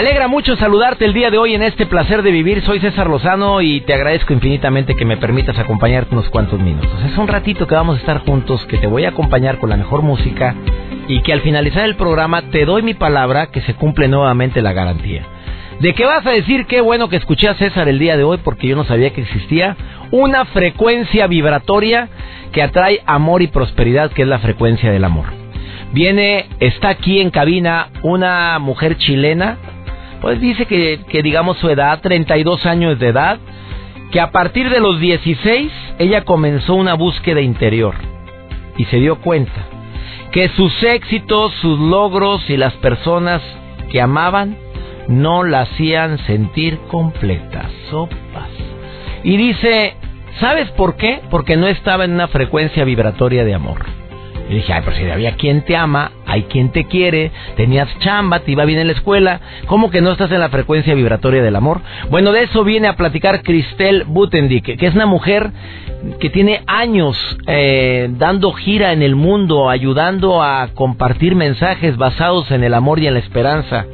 Alegra 0.00 0.28
mucho 0.28 0.56
saludarte 0.56 1.04
el 1.04 1.12
día 1.12 1.30
de 1.30 1.36
hoy 1.36 1.54
en 1.54 1.62
este 1.62 1.84
placer 1.84 2.22
de 2.22 2.30
vivir. 2.30 2.62
Soy 2.62 2.80
César 2.80 3.10
Lozano 3.10 3.60
y 3.60 3.82
te 3.82 3.92
agradezco 3.92 4.32
infinitamente 4.32 4.94
que 4.94 5.04
me 5.04 5.18
permitas 5.18 5.58
acompañarte 5.58 6.14
unos 6.14 6.30
cuantos 6.30 6.58
minutos. 6.58 6.88
Es 7.04 7.18
un 7.18 7.28
ratito 7.28 7.66
que 7.66 7.74
vamos 7.74 7.96
a 7.96 8.00
estar 8.00 8.20
juntos, 8.20 8.64
que 8.64 8.78
te 8.78 8.86
voy 8.86 9.04
a 9.04 9.10
acompañar 9.10 9.58
con 9.58 9.68
la 9.68 9.76
mejor 9.76 10.00
música 10.00 10.54
y 11.06 11.20
que 11.20 11.34
al 11.34 11.42
finalizar 11.42 11.84
el 11.84 11.96
programa 11.96 12.40
te 12.50 12.64
doy 12.64 12.80
mi 12.80 12.94
palabra 12.94 13.48
que 13.48 13.60
se 13.60 13.74
cumple 13.74 14.08
nuevamente 14.08 14.62
la 14.62 14.72
garantía. 14.72 15.26
¿De 15.80 15.92
qué 15.92 16.06
vas 16.06 16.26
a 16.26 16.30
decir? 16.30 16.64
Qué 16.64 16.80
bueno 16.80 17.10
que 17.10 17.16
escuché 17.16 17.48
a 17.48 17.56
César 17.56 17.86
el 17.86 17.98
día 17.98 18.16
de 18.16 18.24
hoy 18.24 18.38
porque 18.42 18.68
yo 18.68 18.76
no 18.76 18.84
sabía 18.84 19.10
que 19.10 19.20
existía 19.20 19.76
una 20.12 20.46
frecuencia 20.46 21.26
vibratoria 21.26 22.08
que 22.52 22.62
atrae 22.62 23.02
amor 23.04 23.42
y 23.42 23.48
prosperidad, 23.48 24.10
que 24.12 24.22
es 24.22 24.28
la 24.28 24.38
frecuencia 24.38 24.90
del 24.90 25.04
amor. 25.04 25.26
Viene, 25.92 26.46
está 26.60 26.88
aquí 26.88 27.20
en 27.20 27.30
cabina 27.30 27.88
una 28.02 28.58
mujer 28.60 28.96
chilena, 28.96 29.58
pues 30.20 30.40
dice 30.40 30.66
que, 30.66 31.00
que 31.08 31.22
digamos 31.22 31.58
su 31.58 31.68
edad, 31.68 32.00
32 32.00 32.66
años 32.66 32.98
de 32.98 33.08
edad, 33.08 33.38
que 34.10 34.20
a 34.20 34.30
partir 34.30 34.70
de 34.70 34.80
los 34.80 35.00
16 35.00 35.72
ella 35.98 36.24
comenzó 36.24 36.74
una 36.74 36.94
búsqueda 36.94 37.40
interior 37.40 37.94
y 38.76 38.84
se 38.86 38.96
dio 38.98 39.20
cuenta 39.20 39.66
que 40.32 40.48
sus 40.50 40.82
éxitos, 40.82 41.52
sus 41.54 41.78
logros 41.78 42.48
y 42.48 42.56
las 42.56 42.74
personas 42.74 43.42
que 43.90 44.00
amaban 44.00 44.56
no 45.08 45.42
la 45.44 45.62
hacían 45.62 46.18
sentir 46.18 46.78
completa. 46.88 47.68
Sopas. 47.90 48.48
Y 49.24 49.36
dice, 49.36 49.94
¿sabes 50.38 50.70
por 50.70 50.96
qué? 50.96 51.20
Porque 51.30 51.56
no 51.56 51.66
estaba 51.66 52.04
en 52.04 52.12
una 52.12 52.28
frecuencia 52.28 52.84
vibratoria 52.84 53.44
de 53.44 53.54
amor. 53.54 53.84
Y 54.48 54.54
dije, 54.54 54.72
ay, 54.72 54.82
pero 54.84 54.96
si 54.96 55.10
había 55.10 55.36
quien 55.36 55.64
te 55.64 55.76
ama, 55.76 56.12
hay 56.30 56.44
quien 56.44 56.70
te 56.70 56.84
quiere, 56.84 57.32
tenías 57.56 57.88
chamba, 57.98 58.40
te 58.40 58.52
iba 58.52 58.64
bien 58.64 58.78
en 58.78 58.86
la 58.86 58.92
escuela, 58.92 59.40
¿cómo 59.66 59.90
que 59.90 60.00
no 60.00 60.12
estás 60.12 60.30
en 60.30 60.40
la 60.40 60.48
frecuencia 60.48 60.94
vibratoria 60.94 61.42
del 61.42 61.56
amor? 61.56 61.80
Bueno, 62.08 62.30
de 62.32 62.44
eso 62.44 62.62
viene 62.62 62.86
a 62.86 62.96
platicar 62.96 63.42
Cristel 63.42 64.04
Butendick, 64.06 64.78
que 64.78 64.86
es 64.86 64.94
una 64.94 65.06
mujer 65.06 65.50
que 66.20 66.30
tiene 66.30 66.62
años 66.66 67.16
eh, 67.46 68.08
dando 68.12 68.52
gira 68.52 68.92
en 68.92 69.02
el 69.02 69.16
mundo, 69.16 69.68
ayudando 69.68 70.42
a 70.42 70.68
compartir 70.74 71.34
mensajes 71.34 71.96
basados 71.96 72.50
en 72.52 72.64
el 72.64 72.74
amor 72.74 73.00
y 73.00 73.06
en 73.08 73.14
la 73.14 73.20
esperanza 73.20 73.86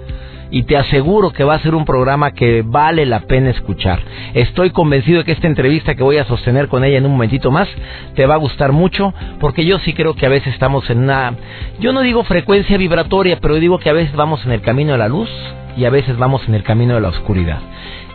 y 0.56 0.62
te 0.62 0.78
aseguro 0.78 1.32
que 1.32 1.44
va 1.44 1.56
a 1.56 1.58
ser 1.58 1.74
un 1.74 1.84
programa 1.84 2.30
que 2.30 2.62
vale 2.64 3.04
la 3.04 3.20
pena 3.20 3.50
escuchar. 3.50 4.00
Estoy 4.32 4.70
convencido 4.70 5.18
de 5.18 5.24
que 5.26 5.32
esta 5.32 5.48
entrevista 5.48 5.94
que 5.94 6.02
voy 6.02 6.16
a 6.16 6.24
sostener 6.24 6.68
con 6.68 6.82
ella 6.82 6.96
en 6.96 7.04
un 7.04 7.12
momentito 7.12 7.50
más 7.50 7.68
te 8.14 8.24
va 8.24 8.36
a 8.36 8.38
gustar 8.38 8.72
mucho 8.72 9.12
porque 9.38 9.66
yo 9.66 9.78
sí 9.80 9.92
creo 9.92 10.14
que 10.14 10.24
a 10.24 10.30
veces 10.30 10.54
estamos 10.54 10.88
en 10.88 11.00
una, 11.00 11.34
yo 11.78 11.92
no 11.92 12.00
digo 12.00 12.24
frecuencia 12.24 12.78
vibratoria, 12.78 13.36
pero 13.38 13.56
digo 13.56 13.78
que 13.78 13.90
a 13.90 13.92
veces 13.92 14.16
vamos 14.16 14.46
en 14.46 14.52
el 14.52 14.62
camino 14.62 14.92
de 14.92 14.98
la 14.98 15.08
luz 15.08 15.28
y 15.76 15.84
a 15.84 15.90
veces 15.90 16.16
vamos 16.16 16.48
en 16.48 16.54
el 16.54 16.62
camino 16.62 16.94
de 16.94 17.02
la 17.02 17.08
oscuridad. 17.08 17.60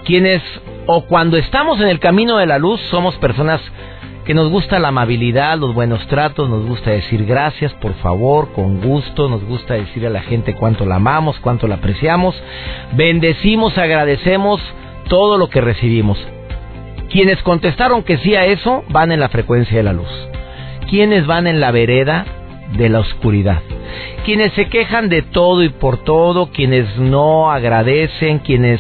Quienes, 0.03 0.41
o 0.88 1.02
cuando 1.06 1.38
estamos 1.38 1.79
en 1.79 1.90
el 1.90 2.00
camino 2.00 2.40
de 2.40 2.47
la 2.47 2.58
luz, 2.58 2.81
somos 2.90 3.13
personas 3.18 3.62
que 4.26 4.34
nos 4.34 4.50
gusta 4.50 4.80
la 4.80 4.90
amabilidad, 4.90 5.58
los 5.58 5.74
buenos 5.74 6.06
tratos, 6.08 6.50
nos 6.50 6.66
gusta 6.66 6.92
decir 6.92 7.26
gracias, 7.26 7.74
por 7.74 7.94
favor, 7.96 8.52
con 8.54 8.82
gusto, 8.82 9.28
nos 9.30 9.44
gusta 9.44 9.74
decir 9.74 10.06
a 10.06 10.09
la 10.09 10.22
gente 10.22 10.56
cuánto 10.56 10.86
la 10.86 10.96
amamos, 10.96 11.40
cuánto 11.40 11.68
la 11.68 11.76
apreciamos, 11.76 12.36
bendecimos, 12.94 13.78
agradecemos 13.78 14.62
todo 15.08 15.38
lo 15.38 15.50
que 15.50 15.62
recibimos. 15.62 16.18
Quienes 17.09 17.42
contestaron 17.44 18.04
que 18.04 18.18
sí 18.20 18.36
a 18.36 18.46
eso 18.46 18.84
van 18.90 19.12
en 19.12 19.20
la 19.20 19.30
frecuencia 19.30 19.76
de 19.76 19.84
la 19.84 19.94
luz. 19.94 20.09
Quienes 20.90 21.26
van 21.26 21.48
en 21.48 21.59
la 21.59 21.72
vereda 21.72 22.26
de 22.78 22.90
la 22.90 23.00
oscuridad. 23.00 23.62
Quienes 24.26 24.54
se 24.54 24.70
quejan 24.70 25.09
de 25.09 25.22
todo 25.22 25.64
y 25.64 25.70
por 25.70 25.98
todo, 26.04 26.52
quienes 26.52 26.98
no 26.98 27.52
agradecen, 27.52 28.40
quienes 28.40 28.80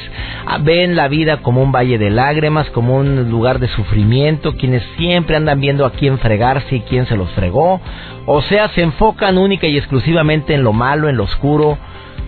ven 0.61 0.95
la 0.95 1.07
vida 1.07 1.37
como 1.37 1.61
un 1.61 1.71
valle 1.71 1.97
de 1.97 2.09
lágrimas, 2.09 2.69
como 2.69 2.97
un 2.97 3.29
lugar 3.29 3.59
de 3.59 3.67
sufrimiento, 3.69 4.53
quienes 4.53 4.83
siempre 4.97 5.35
andan 5.35 5.59
viendo 5.59 5.85
a 5.85 5.91
quién 5.91 6.19
fregarse 6.19 6.75
y 6.75 6.81
quién 6.81 7.07
se 7.07 7.17
los 7.17 7.29
fregó, 7.31 7.81
o 8.25 8.41
sea, 8.43 8.69
se 8.69 8.81
enfocan 8.81 9.37
única 9.37 9.67
y 9.67 9.77
exclusivamente 9.77 10.53
en 10.53 10.63
lo 10.63 10.73
malo, 10.73 11.09
en 11.09 11.17
lo 11.17 11.23
oscuro, 11.23 11.77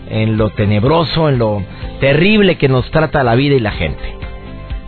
en 0.10 0.38
lo 0.38 0.50
tenebroso, 0.50 1.30
en 1.30 1.38
lo 1.38 1.64
terrible 2.00 2.58
que 2.58 2.68
nos 2.68 2.90
trata 2.92 3.24
la 3.24 3.36
vida 3.36 3.56
y 3.56 3.60
la 3.60 3.72
gente. 3.72 4.23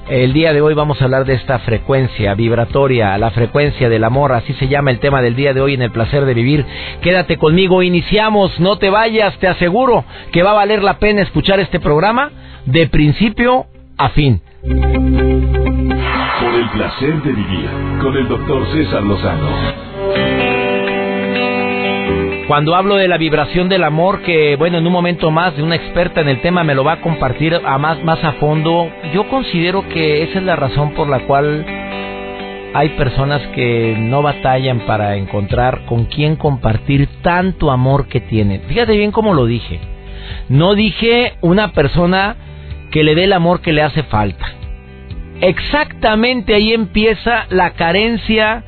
El 0.07 0.33
día 0.33 0.53
de 0.53 0.61
hoy 0.61 0.75
vamos 0.75 1.01
a 1.01 1.05
hablar 1.05 1.25
de 1.25 1.33
esta 1.33 1.57
frecuencia 1.59 2.35
vibratoria, 2.35 3.17
la 3.17 3.31
frecuencia 3.31 3.89
del 3.89 4.03
amor, 4.03 4.33
así 4.33 4.53
se 4.53 4.67
llama 4.67 4.91
el 4.91 4.99
tema 4.99 5.23
del 5.23 5.35
día 5.35 5.51
de 5.51 5.61
hoy 5.61 5.73
en 5.73 5.81
el 5.81 5.89
placer 5.89 6.25
de 6.25 6.35
vivir. 6.35 6.63
Quédate 7.01 7.37
conmigo, 7.37 7.81
iniciamos, 7.81 8.59
no 8.59 8.77
te 8.77 8.91
vayas, 8.91 9.35
te 9.39 9.47
aseguro 9.47 10.05
que 10.31 10.43
va 10.43 10.51
a 10.51 10.55
valer 10.55 10.83
la 10.83 10.99
pena 10.99 11.23
escuchar 11.23 11.59
este 11.59 11.79
programa 11.79 12.29
de 12.67 12.87
principio 12.87 13.65
a 13.97 14.09
fin. 14.09 14.41
Por 14.61 14.73
el 16.53 16.69
placer 16.69 17.23
de 17.23 17.31
vivir 17.31 17.69
con 17.99 18.15
el 18.15 18.27
doctor 18.27 18.63
César 18.73 19.01
Lozano. 19.01 19.94
Cuando 22.47 22.75
hablo 22.75 22.97
de 22.97 23.07
la 23.07 23.17
vibración 23.17 23.69
del 23.69 23.83
amor, 23.83 24.21
que 24.21 24.55
bueno, 24.55 24.77
en 24.77 24.85
un 24.85 24.93
momento 24.93 25.31
más 25.31 25.57
de 25.57 25.63
una 25.63 25.75
experta 25.75 26.21
en 26.21 26.29
el 26.29 26.41
tema 26.41 26.63
me 26.63 26.75
lo 26.75 26.83
va 26.83 26.93
a 26.93 27.01
compartir 27.01 27.59
a 27.65 27.77
más, 27.79 28.03
más 28.03 28.23
a 28.23 28.33
fondo, 28.33 28.87
yo 29.15 29.27
considero 29.29 29.89
que 29.89 30.21
esa 30.21 30.37
es 30.37 30.45
la 30.45 30.55
razón 30.55 30.91
por 30.91 31.09
la 31.09 31.21
cual 31.21 31.65
hay 32.75 32.89
personas 32.89 33.41
que 33.55 33.95
no 33.97 34.21
batallan 34.21 34.81
para 34.81 35.15
encontrar 35.15 35.85
con 35.85 36.05
quién 36.05 36.35
compartir 36.35 37.09
tanto 37.23 37.71
amor 37.71 38.07
que 38.09 38.19
tienen. 38.19 38.61
Fíjate 38.67 38.95
bien 38.95 39.11
cómo 39.11 39.33
lo 39.33 39.47
dije. 39.47 39.79
No 40.47 40.75
dije 40.75 41.33
una 41.41 41.71
persona 41.71 42.35
que 42.91 43.03
le 43.03 43.15
dé 43.15 43.23
el 43.23 43.33
amor 43.33 43.61
que 43.61 43.73
le 43.73 43.81
hace 43.81 44.03
falta. 44.03 44.45
Exactamente 45.41 46.53
ahí 46.53 46.73
empieza 46.73 47.47
la 47.49 47.71
carencia 47.71 48.63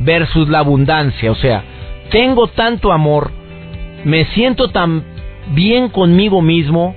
versus 0.00 0.50
la 0.50 0.58
abundancia. 0.58 1.30
O 1.30 1.36
sea, 1.36 1.64
tengo 2.12 2.46
tanto 2.48 2.92
amor, 2.92 3.32
me 4.04 4.26
siento 4.26 4.68
tan 4.68 5.02
bien 5.54 5.88
conmigo 5.88 6.42
mismo, 6.42 6.94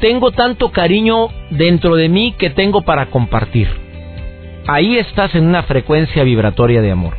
tengo 0.00 0.32
tanto 0.32 0.72
cariño 0.72 1.28
dentro 1.50 1.94
de 1.94 2.08
mí 2.08 2.34
que 2.38 2.50
tengo 2.50 2.82
para 2.82 3.06
compartir. 3.06 3.68
Ahí 4.66 4.96
estás 4.96 5.34
en 5.34 5.46
una 5.46 5.64
frecuencia 5.64 6.24
vibratoria 6.24 6.80
de 6.80 6.90
amor. 6.90 7.16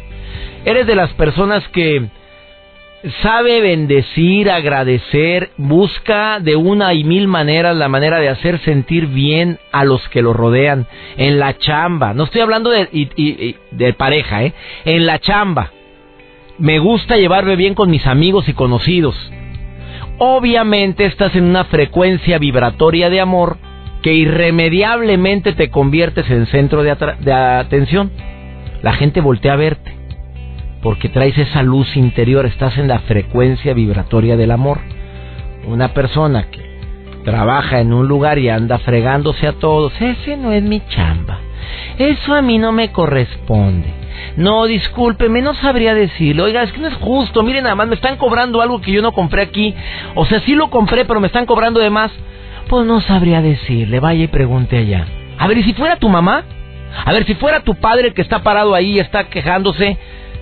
Eres 0.65 0.87
de 0.87 0.95
las 0.95 1.13
personas 1.13 1.67
que 1.69 2.07
sabe 3.21 3.61
bendecir, 3.61 4.49
agradecer, 4.49 5.51
busca 5.57 6.39
de 6.39 6.55
una 6.55 6.93
y 6.93 7.03
mil 7.03 7.27
maneras 7.27 7.75
la 7.75 7.89
manera 7.89 8.19
de 8.19 8.29
hacer 8.29 8.59
sentir 8.59 9.07
bien 9.07 9.59
a 9.71 9.83
los 9.83 10.07
que 10.09 10.21
lo 10.21 10.33
rodean. 10.33 10.87
En 11.17 11.37
la 11.37 11.55
chamba, 11.57 12.13
no 12.13 12.23
estoy 12.23 12.41
hablando 12.41 12.71
de, 12.71 13.93
pareja, 13.95 14.43
¿eh? 14.43 14.53
En 14.85 15.05
la 15.05 15.19
chamba 15.19 15.71
me 16.59 16.79
gusta 16.79 17.17
llevarme 17.17 17.55
bien 17.55 17.73
con 17.73 17.89
mis 17.89 18.05
amigos 18.05 18.47
y 18.47 18.53
conocidos. 18.53 19.15
Obviamente 20.19 21.05
estás 21.05 21.35
en 21.35 21.45
una 21.45 21.65
frecuencia 21.65 22.37
vibratoria 22.37 23.09
de 23.09 23.19
amor 23.19 23.57
que 24.01 24.13
irremediablemente 24.13 25.53
te 25.53 25.69
conviertes 25.69 26.29
en 26.29 26.45
centro 26.47 26.83
de, 26.83 26.91
atención. 27.33 28.11
La 28.81 28.93
gente 28.93 29.21
voltea 29.21 29.53
a 29.53 29.57
verte 29.57 29.95
porque 30.81 31.07
traes 31.07 31.37
esa 31.37 31.63
luz 31.63 31.95
interior, 31.95 32.45
estás 32.45 32.77
en 32.77 32.89
la 32.89 32.99
frecuencia 32.99 33.73
vibratoria 33.73 34.35
del 34.35 34.51
amor. 34.51 34.79
Una 35.65 35.93
persona 35.93 36.49
que 36.51 36.61
trabaja 37.23 37.79
en 37.79 37.93
un 37.93 38.07
lugar 38.07 38.37
y 38.37 38.49
anda 38.49 38.79
fregándose 38.79 39.47
a 39.47 39.53
todos, 39.53 39.93
ese 40.01 40.35
no 40.35 40.51
es 40.51 40.61
mi 40.61 40.81
chamba. 40.89 41.39
Eso 41.97 42.33
a 42.33 42.41
mí 42.41 42.57
no 42.57 42.73
me 42.73 42.91
corresponde. 42.91 44.02
No, 44.37 44.65
discúlpeme, 44.65 45.41
no 45.41 45.53
sabría 45.55 45.93
decirlo. 45.93 46.45
Oiga, 46.45 46.63
es 46.63 46.71
que 46.71 46.79
no 46.79 46.87
es 46.87 46.95
justo. 46.95 47.43
Miren, 47.43 47.63
nada 47.63 47.75
más 47.75 47.87
me 47.87 47.95
están 47.95 48.17
cobrando 48.17 48.61
algo 48.61 48.81
que 48.81 48.91
yo 48.91 49.01
no 49.01 49.11
compré 49.11 49.43
aquí. 49.43 49.73
O 50.15 50.25
sea, 50.25 50.39
sí 50.41 50.55
lo 50.55 50.69
compré, 50.69 51.05
pero 51.05 51.19
me 51.19 51.27
están 51.27 51.45
cobrando 51.45 51.79
de 51.79 51.89
más. 51.89 52.11
Pues 52.67 52.85
no 52.85 53.01
sabría 53.01 53.41
decirle. 53.41 53.99
Vaya 53.99 54.23
y 54.23 54.27
pregunte 54.27 54.77
allá. 54.77 55.05
A 55.37 55.47
ver, 55.47 55.57
¿y 55.57 55.63
si 55.63 55.73
fuera 55.73 55.97
tu 55.97 56.09
mamá? 56.09 56.43
A 57.05 57.11
ver, 57.11 57.25
si 57.25 57.35
fuera 57.35 57.61
tu 57.61 57.75
padre 57.75 58.09
el 58.09 58.13
que 58.13 58.21
está 58.21 58.43
parado 58.43 58.75
ahí 58.75 58.93
y 58.93 58.99
está 58.99 59.25
quejándose, 59.25 59.97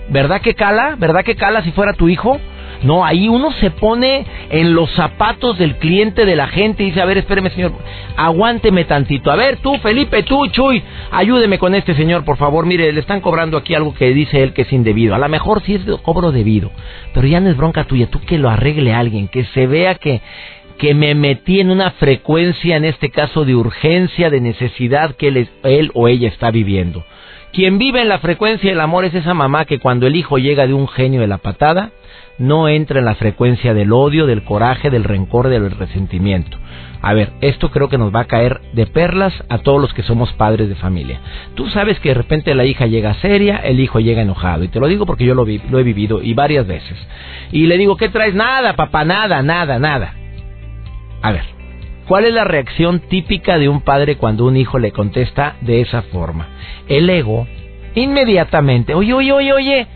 ¿verdad 0.08 0.40
que 0.40 0.54
cala? 0.54 0.96
¿Verdad 0.98 1.24
que 1.24 1.34
cala 1.34 1.62
si 1.62 1.72
fuera 1.72 1.94
tu 1.94 2.08
hijo? 2.08 2.38
No, 2.82 3.04
ahí 3.04 3.28
uno 3.28 3.52
se 3.52 3.70
pone 3.70 4.26
en 4.50 4.74
los 4.74 4.90
zapatos 4.92 5.58
del 5.58 5.76
cliente 5.76 6.24
de 6.24 6.36
la 6.36 6.48
gente 6.48 6.82
y 6.82 6.86
dice, 6.86 7.00
a 7.00 7.04
ver, 7.04 7.18
espéreme 7.18 7.50
señor, 7.50 7.72
aguánteme 8.16 8.84
tantito. 8.84 9.30
A 9.30 9.36
ver, 9.36 9.58
tú, 9.58 9.76
Felipe, 9.78 10.22
tú, 10.24 10.46
Chuy, 10.48 10.82
ayúdeme 11.10 11.58
con 11.58 11.74
este 11.74 11.94
señor, 11.94 12.24
por 12.24 12.36
favor. 12.36 12.66
Mire, 12.66 12.92
le 12.92 13.00
están 13.00 13.20
cobrando 13.20 13.56
aquí 13.56 13.74
algo 13.74 13.94
que 13.94 14.12
dice 14.12 14.42
él 14.42 14.52
que 14.52 14.62
es 14.62 14.72
indebido. 14.72 15.14
A 15.14 15.18
lo 15.18 15.28
mejor 15.28 15.62
sí 15.62 15.74
es 15.74 15.82
cobro 16.02 16.32
debido, 16.32 16.70
pero 17.14 17.26
ya 17.26 17.40
no 17.40 17.50
es 17.50 17.56
bronca 17.56 17.84
tuya. 17.84 18.08
Tú 18.08 18.20
que 18.20 18.38
lo 18.38 18.50
arregle 18.50 18.92
a 18.92 18.98
alguien, 18.98 19.28
que 19.28 19.44
se 19.44 19.66
vea 19.66 19.94
que 19.94 20.20
que 20.78 20.94
me 20.94 21.14
metí 21.14 21.60
en 21.60 21.70
una 21.70 21.92
frecuencia, 21.92 22.76
en 22.76 22.84
este 22.84 23.10
caso 23.10 23.44
de 23.44 23.54
urgencia, 23.54 24.30
de 24.30 24.40
necesidad 24.40 25.14
que 25.14 25.28
él, 25.28 25.48
él 25.62 25.92
o 25.94 26.08
ella 26.08 26.26
está 26.26 26.50
viviendo. 26.50 27.04
Quien 27.52 27.78
vive 27.78 28.00
en 28.00 28.08
la 28.08 28.18
frecuencia 28.18 28.70
del 28.70 28.80
amor 28.80 29.04
es 29.04 29.14
esa 29.14 29.32
mamá 29.32 29.64
que 29.64 29.78
cuando 29.78 30.08
el 30.08 30.16
hijo 30.16 30.38
llega 30.38 30.66
de 30.66 30.74
un 30.74 30.88
genio 30.88 31.20
de 31.20 31.28
la 31.28 31.38
patada, 31.38 31.92
no 32.38 32.68
entra 32.68 32.98
en 32.98 33.04
la 33.04 33.14
frecuencia 33.14 33.74
del 33.74 33.92
odio, 33.92 34.26
del 34.26 34.44
coraje, 34.44 34.90
del 34.90 35.04
rencor, 35.04 35.48
del 35.48 35.70
resentimiento. 35.70 36.58
A 37.00 37.14
ver, 37.14 37.32
esto 37.40 37.70
creo 37.70 37.88
que 37.88 37.98
nos 37.98 38.14
va 38.14 38.20
a 38.20 38.26
caer 38.26 38.60
de 38.74 38.86
perlas 38.86 39.34
a 39.48 39.58
todos 39.58 39.80
los 39.80 39.92
que 39.92 40.04
somos 40.04 40.32
padres 40.34 40.68
de 40.68 40.76
familia. 40.76 41.20
Tú 41.54 41.68
sabes 41.68 41.98
que 41.98 42.10
de 42.10 42.14
repente 42.14 42.54
la 42.54 42.64
hija 42.64 42.86
llega 42.86 43.14
seria, 43.14 43.56
el 43.56 43.80
hijo 43.80 43.98
llega 43.98 44.22
enojado. 44.22 44.62
Y 44.62 44.68
te 44.68 44.78
lo 44.78 44.86
digo 44.86 45.04
porque 45.04 45.24
yo 45.24 45.34
lo, 45.34 45.44
lo 45.44 45.78
he 45.78 45.82
vivido 45.82 46.22
y 46.22 46.32
varias 46.34 46.66
veces. 46.66 46.96
Y 47.50 47.66
le 47.66 47.76
digo, 47.76 47.96
¿qué 47.96 48.08
traes? 48.08 48.34
Nada, 48.34 48.76
papá, 48.76 49.04
nada, 49.04 49.42
nada, 49.42 49.80
nada. 49.80 50.14
A 51.22 51.32
ver, 51.32 51.44
¿cuál 52.06 52.24
es 52.24 52.32
la 52.32 52.44
reacción 52.44 53.00
típica 53.00 53.58
de 53.58 53.68
un 53.68 53.80
padre 53.80 54.16
cuando 54.16 54.46
un 54.46 54.56
hijo 54.56 54.78
le 54.78 54.92
contesta 54.92 55.56
de 55.60 55.80
esa 55.80 56.02
forma? 56.02 56.48
El 56.88 57.10
ego, 57.10 57.48
inmediatamente, 57.96 58.94
oye, 58.94 59.12
oye, 59.12 59.32
oye, 59.32 59.52
oye, 59.52 59.86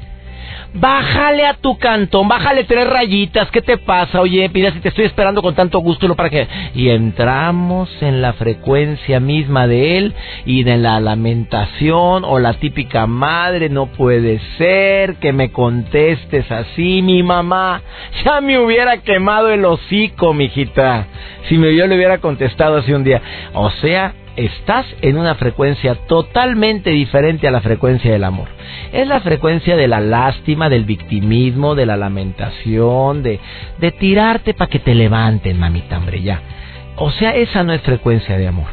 Bájale 0.75 1.47
a 1.47 1.55
tu 1.55 1.79
cantón, 1.79 2.29
bájale 2.29 2.65
tres 2.65 2.87
rayitas, 2.89 3.51
¿qué 3.51 3.63
te 3.63 3.79
pasa? 3.79 4.21
Oye, 4.21 4.51
mira 4.53 4.73
si 4.73 4.81
te 4.81 4.91
estoy 4.91 5.07
esperando 5.07 5.41
con 5.41 5.55
tanto 5.55 5.79
gusto, 5.79 6.15
¿para 6.15 6.29
qué? 6.29 6.47
Y 6.75 6.91
entramos 6.91 7.91
en 8.03 8.21
la 8.21 8.35
frecuencia 8.35 9.21
misma 9.21 9.67
de 9.67 9.99
él 9.99 10.15
y 10.45 10.65
de 10.65 10.77
la 10.77 11.01
lamentación 11.01 12.25
o 12.25 12.39
la 12.39 12.55
típica 12.55 13.07
madre, 13.07 13.69
no 13.71 13.87
puede 13.87 14.39
ser 14.59 15.17
que 15.17 15.33
me 15.33 15.51
contestes 15.51 16.51
así, 16.51 17.03
mi 17.03 17.23
mamá. 17.23 17.83
Ya 18.25 18.41
me 18.41 18.59
hubiera 18.59 18.99
quemado 18.99 19.51
el 19.51 19.65
hocico, 19.65 20.35
mijita, 20.35 21.07
si 21.49 21.57
yo 21.57 21.87
le 21.87 21.97
hubiera 21.97 22.19
contestado 22.19 22.79
así 22.79 22.93
un 22.93 23.05
día. 23.05 23.21
O 23.53 23.71
sea, 23.71 24.15
estás 24.37 24.87
en 25.01 25.17
una 25.17 25.35
frecuencia 25.35 25.95
totalmente 26.07 26.91
diferente 26.91 27.49
a 27.49 27.51
la 27.51 27.61
frecuencia 27.61 28.13
del 28.13 28.25
amor. 28.25 28.49
Es 28.93 29.09
la 29.09 29.21
frecuencia 29.21 29.77
de 29.77 29.89
la 29.89 30.01
lástima, 30.01 30.69
del 30.69 30.85
victimismo, 30.85 31.75
de 31.75 31.87
la 31.87 31.97
lamentación, 31.97 33.23
de, 33.23 33.41
tirarte 33.99 34.55
para 34.55 34.71
que 34.71 34.79
te 34.79 34.95
levanten, 34.95 35.59
mamita, 35.59 35.99
hombre, 35.99 36.23
ya. 36.23 36.41
O 36.97 37.11
sea, 37.11 37.35
esa 37.35 37.63
no 37.63 37.73
es 37.73 37.81
frecuencia 37.83 38.37
de 38.39 38.49
amor. 38.49 38.69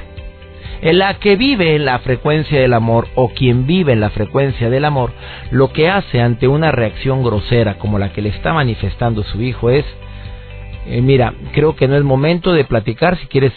En 0.82 1.00
la 1.00 1.14
que 1.16 1.38
vive 1.38 1.76
en 1.76 1.86
la 1.86 2.00
frecuencia 2.00 2.60
del 2.60 2.74
amor 2.74 3.08
o 3.16 3.30
quien 3.30 3.66
vive 3.66 3.94
en 3.94 4.02
la 4.02 4.10
frecuencia 4.10 4.70
del 4.70 4.84
amor, 4.84 5.12
lo 5.50 5.72
que 5.72 5.90
hace 5.90 6.20
ante 6.20 6.48
una 6.50 6.72
reacción 6.72 7.24
grosera 7.24 7.76
como 7.76 8.00
la 8.00 8.12
que 8.12 8.22
le 8.22 8.30
está 8.30 8.54
manifestando 8.54 9.24
su 9.24 9.42
hijo 9.42 9.70
es 9.70 9.86
eh, 10.86 11.02
mira, 11.02 11.34
creo 11.54 11.76
que 11.76 11.88
no 11.88 11.96
es 11.96 12.04
momento 12.04 12.54
de 12.54 12.66
platicar 12.66 13.18
si 13.18 13.28
quieres 13.28 13.54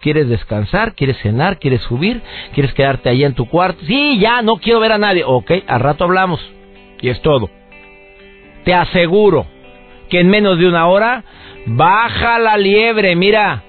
quieres 0.00 0.28
descansar, 0.28 0.94
quieres 0.94 1.18
cenar, 1.18 1.58
quieres 1.58 1.82
subir, 1.82 2.22
quieres 2.54 2.72
quedarte 2.72 3.08
ahí 3.08 3.24
en 3.24 3.34
tu 3.34 3.48
cuarto. 3.48 3.80
Sí, 3.86 4.18
ya, 4.18 4.42
no 4.42 4.56
quiero 4.56 4.80
ver 4.80 4.92
a 4.92 4.98
nadie. 4.98 5.24
Ok, 5.24 5.50
al 5.66 5.80
rato 5.80 6.04
hablamos. 6.04 6.40
Y 7.00 7.08
es 7.08 7.20
todo. 7.22 7.50
Te 8.64 8.74
aseguro 8.74 9.46
que 10.08 10.20
en 10.20 10.28
menos 10.28 10.58
de 10.58 10.68
una 10.68 10.86
hora 10.86 11.24
baja 11.66 12.38
la 12.38 12.56
liebre, 12.56 13.14
mira, 13.16 13.62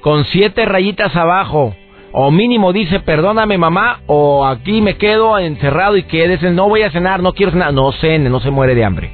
con 0.00 0.24
siete 0.26 0.64
rayitas 0.64 1.14
abajo. 1.16 1.74
O 2.14 2.30
mínimo 2.30 2.74
dice, 2.74 3.00
perdóname 3.00 3.56
mamá, 3.56 4.00
o 4.06 4.46
aquí 4.46 4.82
me 4.82 4.98
quedo 4.98 5.38
encerrado 5.38 5.96
y 5.96 6.02
que 6.02 6.38
no 6.52 6.68
voy 6.68 6.82
a 6.82 6.90
cenar, 6.90 7.22
no 7.22 7.32
quiero 7.32 7.52
cenar. 7.52 7.72
No 7.72 7.90
cene, 7.92 8.28
no 8.28 8.40
se 8.40 8.50
muere 8.50 8.74
de 8.74 8.84
hambre. 8.84 9.10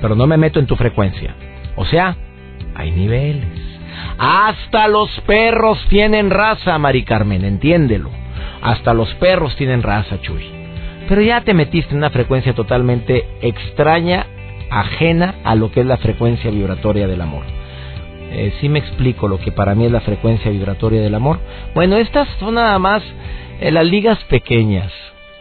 Pero 0.00 0.14
no 0.14 0.26
me 0.26 0.36
meto 0.36 0.58
en 0.58 0.66
tu 0.66 0.76
frecuencia. 0.76 1.34
O 1.74 1.84
sea, 1.84 2.16
hay 2.74 2.90
niveles. 2.90 3.72
Hasta 4.18 4.88
los 4.88 5.10
perros 5.26 5.78
tienen 5.88 6.30
raza, 6.30 6.78
Mari 6.78 7.04
Carmen, 7.04 7.44
entiéndelo. 7.44 8.10
Hasta 8.62 8.94
los 8.94 9.12
perros 9.14 9.54
tienen 9.56 9.82
raza, 9.82 10.20
Chuy. 10.20 10.44
Pero 11.08 11.20
ya 11.20 11.42
te 11.42 11.54
metiste 11.54 11.92
en 11.92 11.98
una 11.98 12.10
frecuencia 12.10 12.54
totalmente 12.54 13.26
extraña, 13.42 14.26
ajena 14.70 15.34
a 15.44 15.54
lo 15.54 15.70
que 15.70 15.80
es 15.80 15.86
la 15.86 15.98
frecuencia 15.98 16.50
vibratoria 16.50 17.06
del 17.06 17.20
amor. 17.20 17.42
Eh, 18.30 18.54
si 18.60 18.68
me 18.68 18.78
explico 18.78 19.28
lo 19.28 19.38
que 19.38 19.52
para 19.52 19.74
mí 19.74 19.84
es 19.84 19.92
la 19.92 20.00
frecuencia 20.00 20.50
vibratoria 20.50 21.02
del 21.02 21.14
amor. 21.14 21.38
Bueno, 21.74 21.96
estas 21.96 22.28
son 22.40 22.54
nada 22.54 22.78
más 22.78 23.02
eh, 23.60 23.70
las 23.70 23.84
ligas 23.84 24.18
pequeñas. 24.24 24.90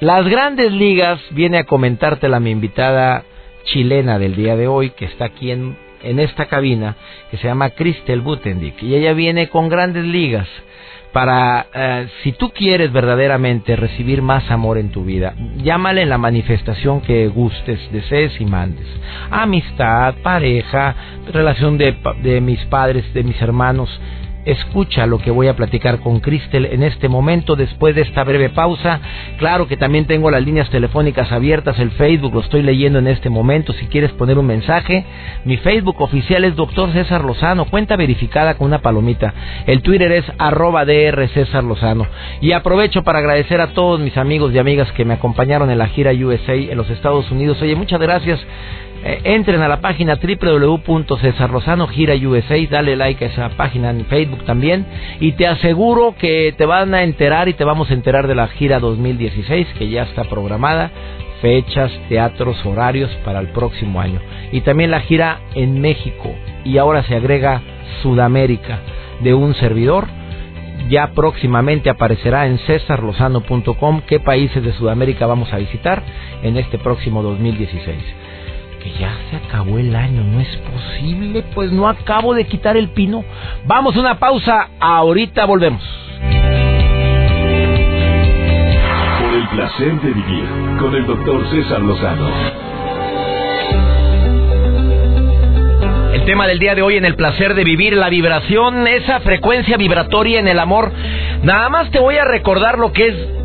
Las 0.01 0.27
grandes 0.27 0.71
ligas 0.71 1.21
viene 1.31 1.59
a 1.59 1.63
comentártela 1.63 2.39
mi 2.39 2.49
invitada 2.49 3.23
chilena 3.63 4.19
del 4.19 4.35
día 4.35 4.55
de 4.55 4.67
hoy, 4.67 4.89
que 4.89 5.05
está 5.05 5.25
aquí 5.25 5.51
en 5.51 5.77
en 6.03 6.19
esta 6.19 6.45
cabina 6.45 6.95
que 7.29 7.37
se 7.37 7.47
llama 7.47 7.71
Christel 7.71 8.21
Butendick 8.21 8.81
y 8.83 8.95
ella 8.95 9.13
viene 9.13 9.49
con 9.49 9.69
grandes 9.69 10.05
ligas 10.05 10.47
para, 11.11 11.67
eh, 11.73 12.07
si 12.23 12.31
tú 12.31 12.51
quieres 12.51 12.91
verdaderamente 12.91 13.75
recibir 13.75 14.21
más 14.21 14.49
amor 14.49 14.77
en 14.77 14.91
tu 14.91 15.03
vida, 15.03 15.33
llámale 15.57 16.03
en 16.03 16.09
la 16.09 16.17
manifestación 16.17 17.01
que 17.01 17.27
gustes, 17.27 17.79
desees 17.91 18.39
y 18.39 18.45
mandes. 18.45 18.87
Amistad, 19.29 20.15
pareja, 20.23 20.95
relación 21.33 21.77
de, 21.77 21.95
de 22.23 22.39
mis 22.39 22.63
padres, 22.65 23.13
de 23.13 23.23
mis 23.23 23.41
hermanos, 23.41 23.89
Escucha 24.45 25.05
lo 25.05 25.19
que 25.19 25.29
voy 25.29 25.47
a 25.47 25.55
platicar 25.55 25.99
con 25.99 26.19
Cristel 26.19 26.65
en 26.65 26.81
este 26.81 27.07
momento, 27.07 27.55
después 27.55 27.93
de 27.93 28.01
esta 28.01 28.23
breve 28.23 28.49
pausa. 28.49 28.99
Claro 29.37 29.67
que 29.67 29.77
también 29.77 30.05
tengo 30.05 30.31
las 30.31 30.43
líneas 30.43 30.69
telefónicas 30.71 31.31
abiertas, 31.31 31.77
el 31.77 31.91
Facebook 31.91 32.33
lo 32.33 32.41
estoy 32.41 32.63
leyendo 32.63 32.97
en 32.99 33.07
este 33.07 33.29
momento. 33.29 33.71
Si 33.73 33.85
quieres 33.87 34.11
poner 34.13 34.39
un 34.39 34.47
mensaje, 34.47 35.05
mi 35.45 35.57
Facebook 35.57 36.01
oficial 36.01 36.43
es 36.43 36.55
Doctor 36.55 36.91
César 36.91 37.23
Lozano, 37.23 37.65
cuenta 37.65 37.95
verificada 37.95 38.55
con 38.55 38.67
una 38.67 38.81
palomita. 38.81 39.33
El 39.67 39.81
Twitter 39.81 40.11
es 40.11 40.25
arroba 40.39 40.85
DR 40.85 41.27
César 41.29 41.63
Lozano. 41.63 42.07
Y 42.41 42.53
aprovecho 42.53 43.03
para 43.03 43.19
agradecer 43.19 43.61
a 43.61 43.73
todos 43.73 43.99
mis 43.99 44.17
amigos 44.17 44.51
y 44.53 44.57
amigas 44.57 44.91
que 44.93 45.05
me 45.05 45.13
acompañaron 45.13 45.69
en 45.69 45.77
la 45.77 45.87
gira 45.87 46.11
USA 46.11 46.55
en 46.55 46.77
los 46.77 46.89
Estados 46.89 47.29
Unidos. 47.31 47.61
Oye, 47.61 47.75
muchas 47.75 47.99
gracias. 47.99 48.39
Eh, 49.03 49.19
entren 49.23 49.61
a 49.61 49.67
la 49.67 49.81
página 49.81 50.13
USA, 50.13 50.55
dale 52.69 52.95
like 52.95 53.25
a 53.25 53.29
esa 53.29 53.49
página 53.49 53.89
en 53.89 54.05
Facebook 54.05 54.45
también 54.45 54.85
y 55.19 55.31
te 55.31 55.47
aseguro 55.47 56.13
que 56.19 56.53
te 56.55 56.67
van 56.67 56.93
a 56.93 57.01
enterar 57.01 57.49
y 57.49 57.53
te 57.53 57.63
vamos 57.63 57.89
a 57.89 57.95
enterar 57.95 58.27
de 58.27 58.35
la 58.35 58.47
gira 58.47 58.79
2016 58.79 59.67
que 59.79 59.89
ya 59.89 60.03
está 60.03 60.25
programada, 60.25 60.91
fechas, 61.41 61.91
teatros, 62.09 62.63
horarios 62.63 63.09
para 63.25 63.39
el 63.39 63.47
próximo 63.47 63.99
año. 63.99 64.19
Y 64.51 64.61
también 64.61 64.91
la 64.91 65.01
gira 65.01 65.39
en 65.55 65.81
México 65.81 66.35
y 66.63 66.77
ahora 66.77 67.01
se 67.03 67.15
agrega 67.15 67.63
Sudamérica 68.03 68.81
de 69.21 69.33
un 69.33 69.55
servidor. 69.55 70.05
Ya 70.89 71.11
próximamente 71.13 71.89
aparecerá 71.89 72.45
en 72.47 72.59
cesarlozano.com 72.59 74.01
qué 74.07 74.19
países 74.19 74.63
de 74.63 74.73
Sudamérica 74.73 75.25
vamos 75.25 75.51
a 75.53 75.57
visitar 75.57 76.03
en 76.43 76.57
este 76.57 76.77
próximo 76.77 77.23
2016 77.23 77.97
que 78.81 78.91
ya 78.99 79.15
se 79.29 79.37
acabó 79.37 79.77
el 79.77 79.95
año, 79.95 80.23
no 80.23 80.39
es 80.39 80.57
posible, 80.57 81.43
pues 81.53 81.71
no 81.71 81.87
acabo 81.87 82.33
de 82.33 82.45
quitar 82.45 82.77
el 82.77 82.89
pino. 82.89 83.23
Vamos 83.65 83.95
a 83.95 83.99
una 83.99 84.19
pausa, 84.19 84.69
ahorita 84.79 85.45
volvemos. 85.45 85.83
Por 89.19 89.33
el 89.35 89.47
placer 89.49 90.01
de 90.01 90.11
vivir 90.11 90.45
con 90.79 90.95
el 90.95 91.05
doctor 91.05 91.49
César 91.51 91.81
Lozano. 91.81 92.29
El 96.13 96.25
tema 96.25 96.47
del 96.47 96.59
día 96.59 96.75
de 96.75 96.81
hoy 96.81 96.97
en 96.97 97.05
el 97.05 97.15
placer 97.15 97.53
de 97.53 97.63
vivir, 97.63 97.93
la 97.93 98.09
vibración, 98.09 98.87
esa 98.87 99.19
frecuencia 99.21 99.77
vibratoria 99.77 100.39
en 100.39 100.47
el 100.47 100.59
amor. 100.59 100.91
Nada 101.43 101.69
más 101.69 101.89
te 101.91 101.99
voy 101.99 102.17
a 102.17 102.25
recordar 102.25 102.77
lo 102.77 102.93
que 102.93 103.07
es 103.07 103.40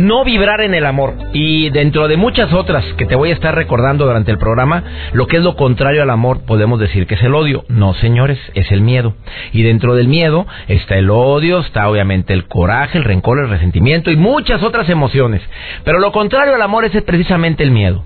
no 0.00 0.24
vibrar 0.24 0.60
en 0.60 0.74
el 0.74 0.86
amor. 0.86 1.14
Y 1.32 1.70
dentro 1.70 2.08
de 2.08 2.16
muchas 2.16 2.52
otras 2.52 2.84
que 2.96 3.06
te 3.06 3.14
voy 3.14 3.30
a 3.30 3.34
estar 3.34 3.54
recordando 3.54 4.06
durante 4.06 4.30
el 4.30 4.38
programa, 4.38 4.82
lo 5.12 5.26
que 5.26 5.36
es 5.36 5.42
lo 5.42 5.56
contrario 5.56 6.02
al 6.02 6.10
amor, 6.10 6.44
podemos 6.44 6.80
decir 6.80 7.06
que 7.06 7.14
es 7.14 7.22
el 7.22 7.34
odio. 7.34 7.64
No, 7.68 7.94
señores, 7.94 8.38
es 8.54 8.70
el 8.72 8.80
miedo. 8.80 9.14
Y 9.52 9.62
dentro 9.62 9.94
del 9.94 10.08
miedo 10.08 10.46
está 10.68 10.96
el 10.96 11.10
odio, 11.10 11.60
está 11.60 11.88
obviamente 11.88 12.32
el 12.32 12.46
coraje, 12.46 12.98
el 12.98 13.04
rencor, 13.04 13.38
el 13.38 13.50
resentimiento 13.50 14.10
y 14.10 14.16
muchas 14.16 14.62
otras 14.62 14.88
emociones. 14.88 15.42
Pero 15.84 15.98
lo 15.98 16.12
contrario 16.12 16.54
al 16.54 16.62
amor 16.62 16.84
es 16.84 17.00
precisamente 17.02 17.62
el 17.62 17.70
miedo. 17.70 18.04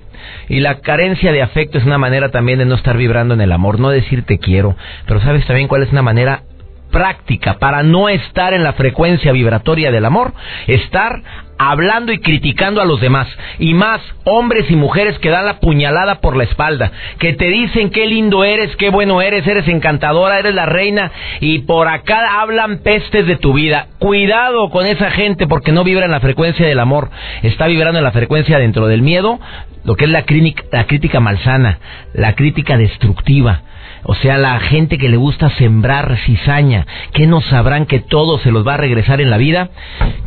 Y 0.49 0.59
la 0.59 0.79
carencia 0.79 1.31
de 1.31 1.41
afecto 1.41 1.77
es 1.77 1.85
una 1.85 1.97
manera 1.97 2.29
también 2.29 2.59
de 2.59 2.65
no 2.65 2.75
estar 2.75 2.97
vibrando 2.97 3.33
en 3.33 3.41
el 3.41 3.51
amor, 3.51 3.79
no 3.79 3.89
decir 3.89 4.23
te 4.23 4.39
quiero, 4.39 4.75
pero 5.07 5.19
sabes 5.21 5.45
también 5.45 5.67
cuál 5.67 5.83
es 5.83 5.91
una 5.91 6.01
manera 6.01 6.43
práctica 6.91 7.57
para 7.59 7.83
no 7.83 8.09
estar 8.09 8.53
en 8.53 8.63
la 8.63 8.73
frecuencia 8.73 9.31
vibratoria 9.31 9.91
del 9.91 10.05
amor, 10.05 10.33
estar 10.67 11.21
hablando 11.57 12.11
y 12.11 12.19
criticando 12.19 12.81
a 12.81 12.85
los 12.85 12.99
demás. 13.01 13.27
Y 13.59 13.73
más 13.73 14.01
hombres 14.25 14.69
y 14.69 14.75
mujeres 14.75 15.17
que 15.19 15.29
dan 15.29 15.45
la 15.45 15.59
puñalada 15.59 16.21
por 16.21 16.35
la 16.35 16.43
espalda, 16.43 16.91
que 17.19 17.33
te 17.33 17.45
dicen 17.45 17.89
qué 17.89 18.07
lindo 18.07 18.43
eres, 18.43 18.75
qué 18.75 18.89
bueno 18.89 19.21
eres, 19.21 19.45
eres 19.47 19.67
encantadora, 19.67 20.39
eres 20.39 20.53
la 20.53 20.65
reina 20.65 21.11
y 21.39 21.59
por 21.59 21.87
acá 21.87 22.41
hablan 22.41 22.79
pestes 22.79 23.27
de 23.27 23.37
tu 23.37 23.53
vida. 23.53 23.87
Cuidado 23.99 24.69
con 24.69 24.85
esa 24.85 25.11
gente 25.11 25.47
porque 25.47 25.71
no 25.71 25.83
vibra 25.83 26.05
en 26.05 26.11
la 26.11 26.19
frecuencia 26.19 26.65
del 26.65 26.79
amor, 26.79 27.09
está 27.43 27.67
vibrando 27.67 27.99
en 27.99 28.05
la 28.05 28.11
frecuencia 28.11 28.59
dentro 28.59 28.87
del 28.87 29.01
miedo, 29.01 29.39
lo 29.83 29.95
que 29.95 30.05
es 30.05 30.11
la, 30.11 30.25
la 30.71 30.87
crítica 30.87 31.19
malsana, 31.19 31.79
la 32.13 32.35
crítica 32.35 32.77
destructiva. 32.77 33.61
O 34.07 34.13
sea, 34.15 34.37
la 34.37 34.59
gente 34.59 34.97
que 34.97 35.09
le 35.09 35.17
gusta 35.17 35.49
sembrar 35.51 36.17
cizaña, 36.25 36.85
¿qué 37.11 37.25
no 37.25 37.41
sabrán 37.41 37.87
que 37.87 37.99
todo 37.99 38.37
se 38.39 38.51
los 38.51 38.65
va 38.65 38.75
a 38.75 38.77
regresar 38.77 39.19
en 39.19 39.31
la 39.31 39.37
vida? 39.37 39.69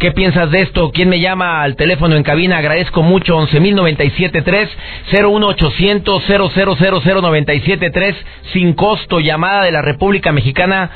¿Qué 0.01 0.11
piensas 0.11 0.51
de 0.51 0.63
esto? 0.63 0.91
¿Quién 0.91 1.09
me 1.09 1.21
llama 1.21 1.63
al 1.63 1.77
teléfono 1.77 2.17
en 2.17 2.25
cabina? 2.25 2.59
Agradezco 2.59 3.03
mucho, 3.03 3.39
11.097.3, 3.39 4.69
01800 5.13 6.23
0000973 6.29 8.15
sin 8.53 8.73
costo, 8.73 9.21
llamada 9.21 9.63
de 9.65 9.73
la 9.73 9.83
República 9.83 10.33
Mexicana 10.33 10.91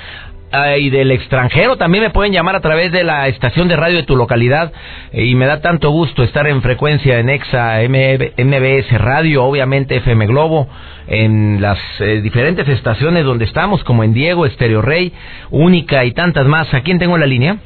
y 0.78 0.90
del 0.90 1.10
extranjero 1.10 1.76
también 1.76 2.04
me 2.04 2.10
pueden 2.10 2.32
llamar 2.32 2.56
a 2.56 2.60
través 2.60 2.92
de 2.92 3.04
la 3.04 3.26
estación 3.28 3.68
de 3.68 3.76
radio 3.76 3.96
de 3.96 4.02
tu 4.02 4.16
localidad 4.16 4.72
eh, 5.12 5.24
y 5.24 5.34
me 5.34 5.46
da 5.46 5.60
tanto 5.60 5.90
gusto 5.90 6.22
estar 6.22 6.46
en 6.46 6.60
frecuencia 6.60 7.18
en 7.18 7.30
EXA, 7.30 7.78
MBS 7.88 8.98
Radio, 8.98 9.44
obviamente 9.44 9.96
FM 9.96 10.26
Globo, 10.26 10.68
en 11.06 11.60
las 11.62 11.78
eh, 12.00 12.20
diferentes 12.20 12.68
estaciones 12.68 13.24
donde 13.24 13.46
estamos, 13.46 13.82
como 13.84 14.04
en 14.04 14.12
Diego, 14.12 14.44
Estéreo 14.44 14.82
Rey, 14.82 15.12
Única 15.50 16.04
y 16.04 16.12
tantas 16.12 16.46
más. 16.46 16.72
¿A 16.74 16.82
quién 16.82 16.98
tengo 16.98 17.14
en 17.14 17.20
la 17.20 17.26
línea? 17.26 17.56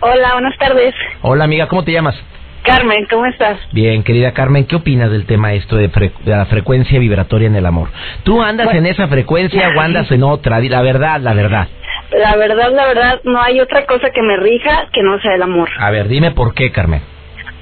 Hola, 0.00 0.32
buenas 0.34 0.56
tardes. 0.58 0.94
Hola 1.22 1.44
amiga, 1.44 1.66
¿cómo 1.66 1.82
te 1.82 1.92
llamas? 1.92 2.16
Carmen, 2.62 3.06
¿cómo 3.10 3.26
estás? 3.26 3.58
Bien, 3.72 4.04
querida 4.04 4.32
Carmen, 4.32 4.64
¿qué 4.66 4.76
opinas 4.76 5.10
del 5.10 5.26
tema 5.26 5.52
esto 5.52 5.76
de, 5.76 5.90
la 6.24 6.46
frecuencia 6.46 6.98
vibratoria 7.00 7.48
en 7.48 7.56
el 7.56 7.66
amor? 7.66 7.88
¿Tú 8.22 8.40
andas 8.40 8.72
en 8.72 8.86
esa 8.86 9.08
frecuencia 9.08 9.70
o 9.76 9.80
andas 9.80 10.10
en 10.12 10.22
otra? 10.22 10.60
La 10.60 10.82
verdad, 10.82 11.20
la 11.20 11.34
verdad. 11.34 11.68
La 12.12 12.36
verdad, 12.36 12.72
la 12.72 12.86
verdad, 12.86 13.20
no 13.24 13.40
hay 13.40 13.60
otra 13.60 13.86
cosa 13.86 14.10
que 14.10 14.22
me 14.22 14.36
rija 14.36 14.88
que 14.92 15.02
no 15.02 15.20
sea 15.20 15.34
el 15.34 15.42
amor. 15.42 15.68
A 15.78 15.90
ver, 15.90 16.08
dime 16.08 16.30
por 16.32 16.54
qué, 16.54 16.70
Carmen. 16.70 17.02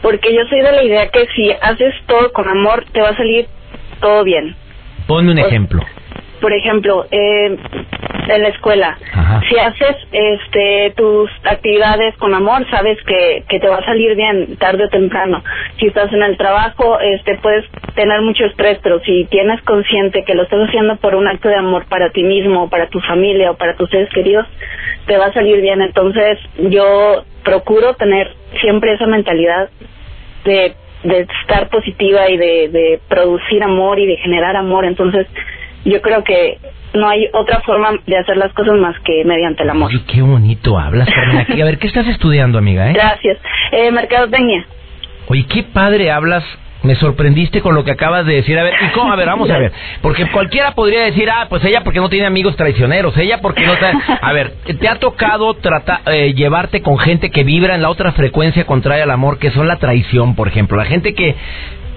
Porque 0.02 0.35
yo 0.35 0.40
soy 0.49 0.61
de 0.61 0.73
la 0.73 0.83
idea 0.83 1.09
que 1.09 1.26
si 1.35 1.50
haces 1.52 1.95
todo 2.07 2.33
con 2.33 2.49
amor, 2.49 2.85
te 2.92 3.00
va 3.00 3.11
a 3.11 3.16
salir 3.16 3.47
todo 4.00 4.25
bien. 4.25 4.57
Ponme 5.07 5.33
un 5.33 5.38
ejemplo 5.38 5.83
por 6.41 6.53
ejemplo, 6.53 7.07
eh, 7.11 7.57
en 8.29 8.43
la 8.43 8.49
escuela, 8.49 8.97
si 9.49 9.59
haces 9.59 9.97
este 10.13 10.93
tus 10.97 11.31
actividades 11.45 12.17
con 12.17 12.35
amor, 12.35 12.65
sabes 12.71 12.99
que, 13.03 13.45
que 13.49 13.59
te 13.59 13.69
va 13.69 13.77
a 13.77 13.85
salir 13.85 14.15
bien 14.15 14.57
tarde 14.57 14.85
o 14.85 14.89
temprano. 14.89 15.43
Si 15.79 15.87
estás 15.87 16.13
en 16.13 16.23
el 16.23 16.37
trabajo, 16.37 17.01
este 17.01 17.37
puedes 17.39 17.65
tener 17.95 18.23
mucho 18.23 18.45
estrés, 18.45 18.79
pero 18.83 19.01
si 19.01 19.25
tienes 19.27 19.61
consciente 19.63 20.25
que 20.25 20.35
lo 20.35 20.45
estás 20.45 20.69
haciendo 20.69 20.97
por 20.97 21.15
un 21.15 21.27
acto 21.27 21.49
de 21.49 21.57
amor 21.57 21.87
para 21.89 22.11
ti 22.11 22.23
mismo, 22.23 22.71
para 22.71 22.89
tu 22.89 23.01
familia 23.01 23.51
o 23.51 23.57
para 23.57 23.77
tus 23.77 23.91
seres 23.91 24.09
queridos, 24.11 24.47
te 25.07 25.17
va 25.17 25.27
a 25.27 25.33
salir 25.33 25.61
bien. 25.61 25.83
Entonces, 25.83 26.39
yo 26.59 27.25
procuro 27.43 27.95
tener 27.95 28.33
siempre 28.61 28.93
esa 28.95 29.07
mentalidad 29.07 29.71
de 30.45 30.75
de 31.03 31.21
estar 31.43 31.69
positiva 31.71 32.29
y 32.29 32.37
de, 32.37 32.69
de 32.69 33.01
producir 33.09 33.63
amor 33.63 33.99
y 33.99 34.07
de 34.07 34.17
generar 34.19 34.57
amor. 34.57 34.85
Entonces, 34.85 35.27
yo 35.85 36.01
creo 36.03 36.25
que 36.25 36.59
no 36.95 37.09
hay 37.09 37.29
otra 37.33 37.61
forma 37.61 37.91
de 38.07 38.17
hacer 38.17 38.37
las 38.37 38.53
cosas 38.53 38.75
más 38.79 38.99
que 39.01 39.25
mediante 39.25 39.63
el 39.63 39.71
amor. 39.71 39.91
qué 40.07 40.23
bonito 40.23 40.79
hablas, 40.79 41.09
A 41.09 41.65
ver, 41.65 41.79
¿qué 41.79 41.87
estás 41.87 42.07
estudiando, 42.07 42.59
amiga? 42.59 42.91
Eh? 42.91 42.95
Gracias. 42.95 43.39
Eh, 43.73 43.91
mercadotecnia. 43.91 44.67
Oye, 45.29 45.45
qué 45.49 45.63
padre 45.63 46.11
hablas. 46.11 46.45
Me 46.83 46.95
sorprendiste 46.95 47.61
con 47.61 47.75
lo 47.75 47.85
que 47.85 47.91
acabas 47.91 48.25
de 48.25 48.37
decir. 48.37 48.59
A 48.59 48.63
ver, 48.63 48.73
¿y 48.81 48.89
cómo? 48.93 49.13
A 49.13 49.17
ver, 49.17 49.27
vamos 49.27 49.51
a 49.51 49.59
ver. 49.59 49.71
Porque 50.01 50.25
cualquiera 50.31 50.73
podría 50.73 51.03
decir, 51.03 51.29
ah, 51.29 51.47
pues 51.49 51.63
ella 51.63 51.83
porque 51.85 52.01
no 52.01 52.09
tiene 52.09 52.25
amigos 52.25 52.57
traicioneros. 52.57 53.15
Ella 53.19 53.39
porque 53.43 53.67
no 53.67 53.75
está... 53.75 53.93
A 54.23 54.33
ver, 54.33 54.55
¿te 54.81 54.89
ha 54.89 54.95
tocado 54.95 55.53
tratar, 55.55 56.01
eh, 56.07 56.33
llevarte 56.33 56.81
con 56.81 56.99
gente 56.99 57.31
que 57.31 57.45
vibra 57.45 57.75
en 57.75 57.83
la 57.83 57.91
otra 57.91 58.13
frecuencia 58.13 58.65
contraria 58.65 59.05
al 59.05 59.11
amor, 59.11 59.39
que 59.39 59.51
son 59.51 59.69
la 59.69 59.77
traición, 59.77 60.35
por 60.35 60.49
ejemplo? 60.49 60.79
La 60.79 60.87
gente 60.87 61.13
que 61.13 61.37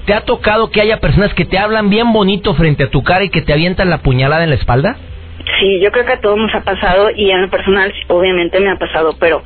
¿Te 0.05 0.13
ha 0.13 0.21
tocado 0.21 0.69
que 0.69 0.81
haya 0.81 0.99
personas 0.99 1.33
que 1.33 1.45
te 1.45 1.57
hablan 1.57 1.89
bien 1.89 2.11
bonito 2.11 2.53
frente 2.55 2.83
a 2.83 2.89
tu 2.89 3.03
cara 3.03 3.23
y 3.23 3.29
que 3.29 3.41
te 3.41 3.53
avientan 3.53 3.89
la 3.89 3.99
puñalada 3.99 4.43
en 4.43 4.49
la 4.49 4.55
espalda? 4.55 4.97
Sí, 5.59 5.79
yo 5.81 5.91
creo 5.91 6.05
que 6.05 6.13
a 6.13 6.21
todos 6.21 6.37
nos 6.37 6.53
ha 6.53 6.61
pasado 6.61 7.09
y 7.15 7.31
en 7.31 7.41
lo 7.41 7.49
personal 7.49 7.93
obviamente 8.07 8.59
me 8.59 8.69
ha 8.69 8.77
pasado, 8.77 9.15
pero 9.19 9.43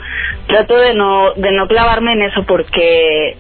trato 0.48 0.78
de 0.78 0.94
no 0.94 1.34
de 1.34 1.52
no 1.52 1.68
clavarme 1.68 2.14
en 2.14 2.24
eso 2.24 2.44
porque 2.48 3.36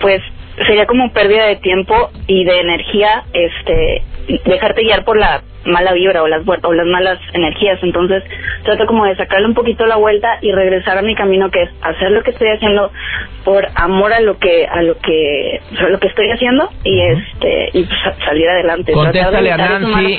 pues 0.00 0.22
sería 0.66 0.86
como 0.86 1.12
pérdida 1.12 1.46
de 1.46 1.56
tiempo 1.56 2.10
y 2.26 2.44
de 2.44 2.60
energía 2.60 3.24
este 3.32 4.02
dejarte 4.44 4.82
guiar 4.82 5.04
por 5.04 5.18
la 5.18 5.42
mala 5.64 5.92
vibra 5.92 6.22
o 6.22 6.28
las 6.28 6.42
o 6.46 6.72
las 6.72 6.86
malas 6.86 7.18
energías. 7.32 7.78
Entonces 7.82 8.22
trato 8.64 8.86
como 8.86 9.04
de 9.04 9.16
sacarle 9.16 9.46
un 9.46 9.54
poquito 9.54 9.86
la 9.86 9.96
vuelta 9.96 10.38
y 10.40 10.52
regresar 10.52 10.98
a 10.98 11.02
mi 11.02 11.14
camino 11.14 11.50
que 11.50 11.62
es 11.62 11.70
hacer 11.82 12.10
lo 12.10 12.22
que 12.22 12.30
estoy 12.30 12.48
haciendo 12.48 12.90
por 13.44 13.66
amor 13.74 14.12
a 14.12 14.20
lo 14.20 14.38
que 14.38 14.66
a 14.66 14.82
lo 14.82 14.96
que 14.98 15.60
a 15.78 15.88
lo 15.88 15.98
que 15.98 16.08
estoy 16.08 16.30
haciendo 16.30 16.68
y 16.84 17.00
este 17.00 17.70
y 17.72 17.84
pues, 17.84 17.98
salir 18.24 18.48
adelante. 18.48 18.92
Contéstale 18.92 19.52
a 19.52 19.56
Nancy. 19.56 20.18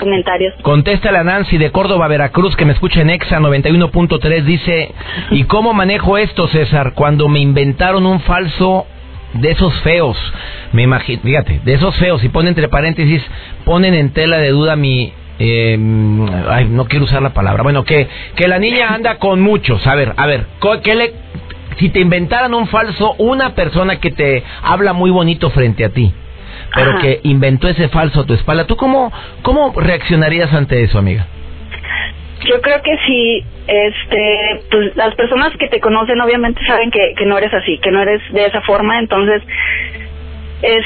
contéstale 0.61 1.17
a 1.17 1.23
Nancy 1.23 1.57
de 1.57 1.71
Córdoba 1.71 2.07
Veracruz 2.07 2.55
que 2.55 2.65
me 2.65 2.73
escucha 2.73 3.01
en 3.01 3.09
Exa 3.09 3.39
91.3 3.39 4.43
dice 4.43 4.93
y 5.31 5.43
cómo 5.45 5.73
manejo 5.73 6.17
esto 6.17 6.47
César 6.47 6.93
cuando 6.95 7.27
me 7.27 7.39
inventaron 7.39 8.05
un 8.05 8.21
falso 8.21 8.87
de 9.33 9.51
esos 9.51 9.73
feos, 9.81 10.17
me 10.71 10.83
imagino, 10.83 11.21
fíjate, 11.23 11.61
de 11.63 11.73
esos 11.73 11.95
feos, 11.97 12.23
y 12.23 12.29
pone 12.29 12.49
entre 12.49 12.67
paréntesis, 12.69 13.23
ponen 13.65 13.93
en 13.93 14.11
tela 14.11 14.37
de 14.37 14.49
duda 14.49 14.75
mi, 14.75 15.11
eh, 15.39 15.77
ay, 16.49 16.67
no 16.69 16.85
quiero 16.85 17.05
usar 17.05 17.21
la 17.21 17.33
palabra, 17.33 17.63
bueno, 17.63 17.83
que, 17.83 18.07
que 18.35 18.47
la 18.47 18.59
niña 18.59 18.93
anda 18.93 19.15
con 19.15 19.41
muchos, 19.41 19.85
a 19.87 19.95
ver, 19.95 20.13
a 20.17 20.27
ver, 20.27 20.45
¿qué 20.83 20.95
le, 20.95 21.13
si 21.79 21.89
te 21.89 21.99
inventaran 21.99 22.53
un 22.53 22.67
falso, 22.67 23.15
una 23.17 23.55
persona 23.55 23.99
que 23.99 24.11
te 24.11 24.43
habla 24.61 24.93
muy 24.93 25.09
bonito 25.09 25.49
frente 25.49 25.85
a 25.85 25.89
ti, 25.89 26.13
pero 26.75 26.99
que 26.99 27.19
inventó 27.23 27.67
ese 27.67 27.89
falso 27.89 28.21
a 28.21 28.25
tu 28.25 28.33
espalda, 28.33 28.65
¿tú 28.65 28.75
cómo, 28.75 29.11
cómo 29.41 29.73
reaccionarías 29.75 30.53
ante 30.53 30.83
eso, 30.83 30.97
amiga? 30.97 31.27
Yo 32.45 32.61
creo 32.61 32.81
que 32.81 32.97
sí, 33.05 33.43
este, 33.67 34.61
pues 34.69 34.95
las 34.95 35.15
personas 35.15 35.55
que 35.57 35.69
te 35.69 35.79
conocen 35.79 36.19
obviamente 36.19 36.65
saben 36.65 36.91
que, 36.91 37.13
que 37.15 37.25
no 37.25 37.37
eres 37.37 37.53
así, 37.53 37.77
que 37.79 37.91
no 37.91 38.01
eres 38.01 38.21
de 38.31 38.45
esa 38.45 38.61
forma, 38.61 38.99
entonces 38.99 39.41
es, 40.61 40.85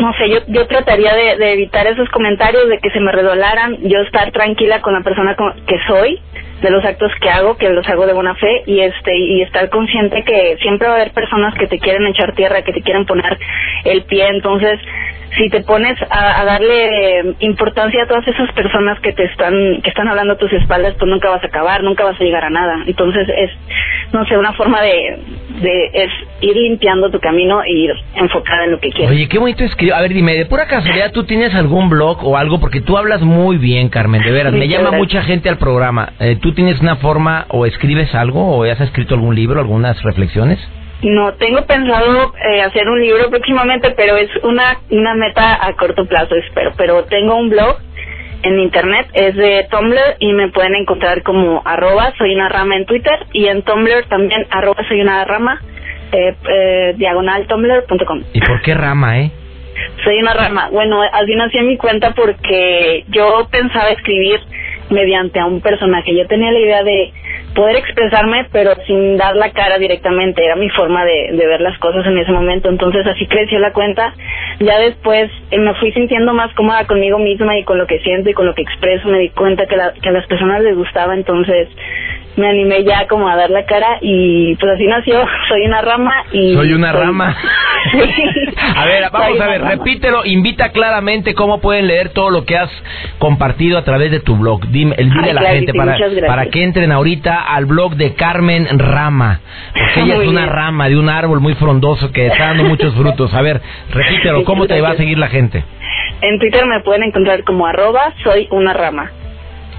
no 0.00 0.12
sé, 0.14 0.30
yo, 0.30 0.38
yo 0.48 0.66
trataría 0.66 1.14
de, 1.14 1.36
de 1.36 1.52
evitar 1.52 1.86
esos 1.86 2.08
comentarios, 2.10 2.68
de 2.68 2.78
que 2.78 2.90
se 2.90 3.00
me 3.00 3.12
redolaran, 3.12 3.76
yo 3.82 4.00
estar 4.00 4.30
tranquila 4.32 4.80
con 4.80 4.94
la 4.94 5.02
persona 5.02 5.36
que 5.66 5.78
soy, 5.86 6.20
de 6.62 6.70
los 6.70 6.84
actos 6.84 7.12
que 7.20 7.28
hago, 7.28 7.56
que 7.56 7.68
los 7.68 7.86
hago 7.88 8.06
de 8.06 8.12
buena 8.12 8.34
fe 8.36 8.62
y 8.66 8.80
este 8.80 9.14
y 9.16 9.42
estar 9.42 9.68
consciente 9.68 10.22
que 10.22 10.56
siempre 10.62 10.86
va 10.86 10.94
a 10.94 10.96
haber 10.96 11.12
personas 11.12 11.54
que 11.54 11.66
te 11.66 11.78
quieren 11.78 12.06
echar 12.06 12.34
tierra, 12.34 12.62
que 12.62 12.72
te 12.72 12.82
quieren 12.82 13.04
poner 13.04 13.36
el 13.84 14.04
pie, 14.04 14.28
entonces 14.28 14.78
si 15.36 15.48
te 15.48 15.62
pones 15.62 15.96
a, 16.10 16.44
darle 16.44 17.34
importancia 17.40 18.02
a 18.02 18.06
todas 18.06 18.26
esas 18.26 18.52
personas 18.52 19.00
que 19.00 19.12
te 19.12 19.24
están 19.24 19.80
que 19.82 19.90
están 19.90 20.08
hablando 20.08 20.34
a 20.34 20.36
tus 20.36 20.52
espaldas, 20.52 20.94
pues 20.98 21.10
nunca 21.10 21.30
vas 21.30 21.42
a 21.42 21.46
acabar, 21.46 21.82
nunca 21.82 22.04
vas 22.04 22.20
a 22.20 22.24
llegar 22.24 22.44
a 22.44 22.50
nada. 22.50 22.76
Entonces 22.86 23.28
es, 23.28 23.50
no 24.12 24.24
sé, 24.26 24.36
una 24.36 24.52
forma 24.52 24.82
de, 24.82 25.18
de 25.60 25.90
es 25.92 26.10
ir 26.40 26.56
limpiando 26.56 27.10
tu 27.10 27.18
camino 27.20 27.62
y 27.64 27.84
ir 27.84 27.92
enfocada 28.16 28.64
en 28.64 28.72
lo 28.72 28.80
que 28.80 28.90
quieres. 28.90 29.10
Oye, 29.10 29.28
qué 29.28 29.38
bonito 29.38 29.64
escribir. 29.64 29.94
A 29.94 30.00
ver, 30.00 30.12
dime, 30.12 30.34
de 30.34 30.46
pura 30.46 30.66
casualidad, 30.66 31.12
¿tú 31.12 31.24
tienes 31.24 31.54
algún 31.54 31.88
blog 31.88 32.24
o 32.24 32.36
algo? 32.36 32.60
Porque 32.60 32.80
tú 32.80 32.98
hablas 32.98 33.22
muy 33.22 33.56
bien, 33.56 33.88
Carmen, 33.88 34.22
de 34.22 34.30
veras. 34.30 34.52
Me 34.52 34.68
llama 34.68 34.92
mucha 34.92 35.22
gente 35.22 35.48
al 35.48 35.58
programa. 35.58 36.12
Eh, 36.20 36.36
¿Tú 36.40 36.52
tienes 36.52 36.80
una 36.80 36.96
forma 36.96 37.46
o 37.48 37.64
escribes 37.66 38.14
algo 38.14 38.56
o 38.56 38.64
has 38.64 38.80
escrito 38.80 39.14
algún 39.14 39.34
libro, 39.34 39.60
algunas 39.60 40.02
reflexiones? 40.02 40.58
No, 41.02 41.32
tengo 41.34 41.66
pensado 41.66 42.32
eh, 42.48 42.62
hacer 42.62 42.88
un 42.88 43.00
libro 43.00 43.28
próximamente, 43.28 43.90
pero 43.90 44.16
es 44.16 44.30
una, 44.44 44.78
una 44.90 45.14
meta 45.14 45.64
a 45.66 45.72
corto 45.74 46.06
plazo, 46.06 46.36
espero. 46.36 46.72
Pero 46.76 47.04
tengo 47.04 47.36
un 47.36 47.50
blog 47.50 47.76
en 48.44 48.58
internet, 48.58 49.08
es 49.12 49.36
de 49.36 49.66
Tumblr 49.70 50.16
y 50.18 50.32
me 50.32 50.48
pueden 50.48 50.74
encontrar 50.74 51.22
como 51.22 51.62
arroba 51.64 52.12
soy 52.18 52.34
una 52.34 52.48
rama 52.48 52.76
en 52.76 52.86
Twitter 52.86 53.26
y 53.32 53.46
en 53.46 53.62
Tumblr 53.62 54.06
también 54.08 54.46
arroba 54.50 54.82
soy 54.88 55.00
una 55.00 55.24
rama 55.24 55.60
eh, 56.12 56.34
eh, 56.48 56.94
diagonal 56.96 57.46
tumblr.com. 57.46 58.22
¿Y 58.32 58.40
por 58.40 58.60
qué 58.62 58.74
rama, 58.74 59.20
eh? 59.20 59.30
Soy 60.04 60.18
una 60.18 60.34
rama. 60.34 60.68
Bueno, 60.70 61.00
así 61.02 61.34
nací 61.34 61.58
en 61.58 61.68
mi 61.68 61.76
cuenta 61.76 62.12
porque 62.14 63.04
yo 63.08 63.48
pensaba 63.50 63.90
escribir 63.90 64.40
mediante 64.90 65.40
a 65.40 65.46
un 65.46 65.60
personaje. 65.60 66.14
Yo 66.14 66.26
tenía 66.26 66.52
la 66.52 66.58
idea 66.58 66.82
de 66.82 67.12
poder 67.54 67.76
expresarme, 67.76 68.46
pero 68.52 68.74
sin 68.86 69.16
dar 69.16 69.36
la 69.36 69.50
cara 69.50 69.78
directamente. 69.78 70.44
Era 70.44 70.56
mi 70.56 70.68
forma 70.70 71.04
de, 71.04 71.30
de 71.32 71.46
ver 71.46 71.60
las 71.60 71.78
cosas 71.78 72.06
en 72.06 72.18
ese 72.18 72.32
momento. 72.32 72.68
Entonces 72.68 73.06
así 73.06 73.26
creció 73.26 73.58
la 73.58 73.72
cuenta. 73.72 74.14
Ya 74.60 74.78
después 74.78 75.30
eh, 75.50 75.58
me 75.58 75.74
fui 75.74 75.92
sintiendo 75.92 76.34
más 76.34 76.52
cómoda 76.54 76.86
conmigo 76.86 77.18
misma 77.18 77.56
y 77.58 77.64
con 77.64 77.78
lo 77.78 77.86
que 77.86 78.00
siento 78.00 78.30
y 78.30 78.34
con 78.34 78.46
lo 78.46 78.54
que 78.54 78.62
expreso. 78.62 79.08
Me 79.08 79.18
di 79.18 79.28
cuenta 79.30 79.66
que, 79.66 79.76
la, 79.76 79.92
que 79.92 80.08
a 80.08 80.12
las 80.12 80.26
personas 80.26 80.62
les 80.62 80.76
gustaba. 80.76 81.14
Entonces 81.14 81.68
me 82.36 82.48
animé 82.48 82.84
ya 82.84 83.06
como 83.08 83.28
a 83.28 83.36
dar 83.36 83.50
la 83.50 83.64
cara 83.64 83.98
y 84.00 84.56
pues 84.56 84.72
así 84.72 84.86
nació, 84.86 85.24
soy 85.48 85.66
una 85.66 85.82
rama 85.82 86.24
y... 86.32 86.54
Soy 86.54 86.72
una 86.72 86.92
rama. 86.92 87.36
a 88.76 88.86
ver, 88.86 89.04
vamos 89.12 89.40
a 89.40 89.46
ver, 89.46 89.62
repítelo, 89.62 90.24
invita 90.24 90.70
claramente 90.70 91.34
cómo 91.34 91.60
pueden 91.60 91.86
leer 91.86 92.10
todo 92.10 92.30
lo 92.30 92.44
que 92.44 92.56
has 92.56 92.70
compartido 93.18 93.78
a 93.78 93.84
través 93.84 94.10
de 94.10 94.20
tu 94.20 94.36
blog. 94.36 94.66
Dime, 94.68 94.94
dile 94.96 95.30
a 95.30 95.34
la 95.34 95.50
gente 95.50 95.74
para, 95.74 95.96
para 96.26 96.46
que 96.46 96.62
entren 96.62 96.92
ahorita 96.92 97.41
al 97.42 97.66
blog 97.66 97.96
de 97.96 98.14
Carmen 98.14 98.66
Rama, 98.78 99.40
porque 99.72 100.00
ella 100.00 100.22
es 100.22 100.28
una 100.28 100.46
rama 100.46 100.88
de 100.88 100.96
un 100.96 101.08
árbol 101.08 101.40
muy 101.40 101.54
frondoso 101.54 102.12
que 102.12 102.26
está 102.26 102.46
dando 102.46 102.64
muchos 102.64 102.94
frutos. 102.94 103.32
A 103.34 103.42
ver, 103.42 103.60
repítelo, 103.90 104.44
¿cómo 104.44 104.66
te 104.66 104.80
va 104.80 104.90
a 104.90 104.96
seguir 104.96 105.18
la 105.18 105.28
gente? 105.28 105.64
En 106.20 106.38
Twitter 106.38 106.66
me 106.66 106.80
pueden 106.80 107.02
encontrar 107.02 107.44
como 107.44 107.66
arroba 107.66 108.12
soy 108.22 108.48
una 108.50 108.72
rama. 108.72 109.10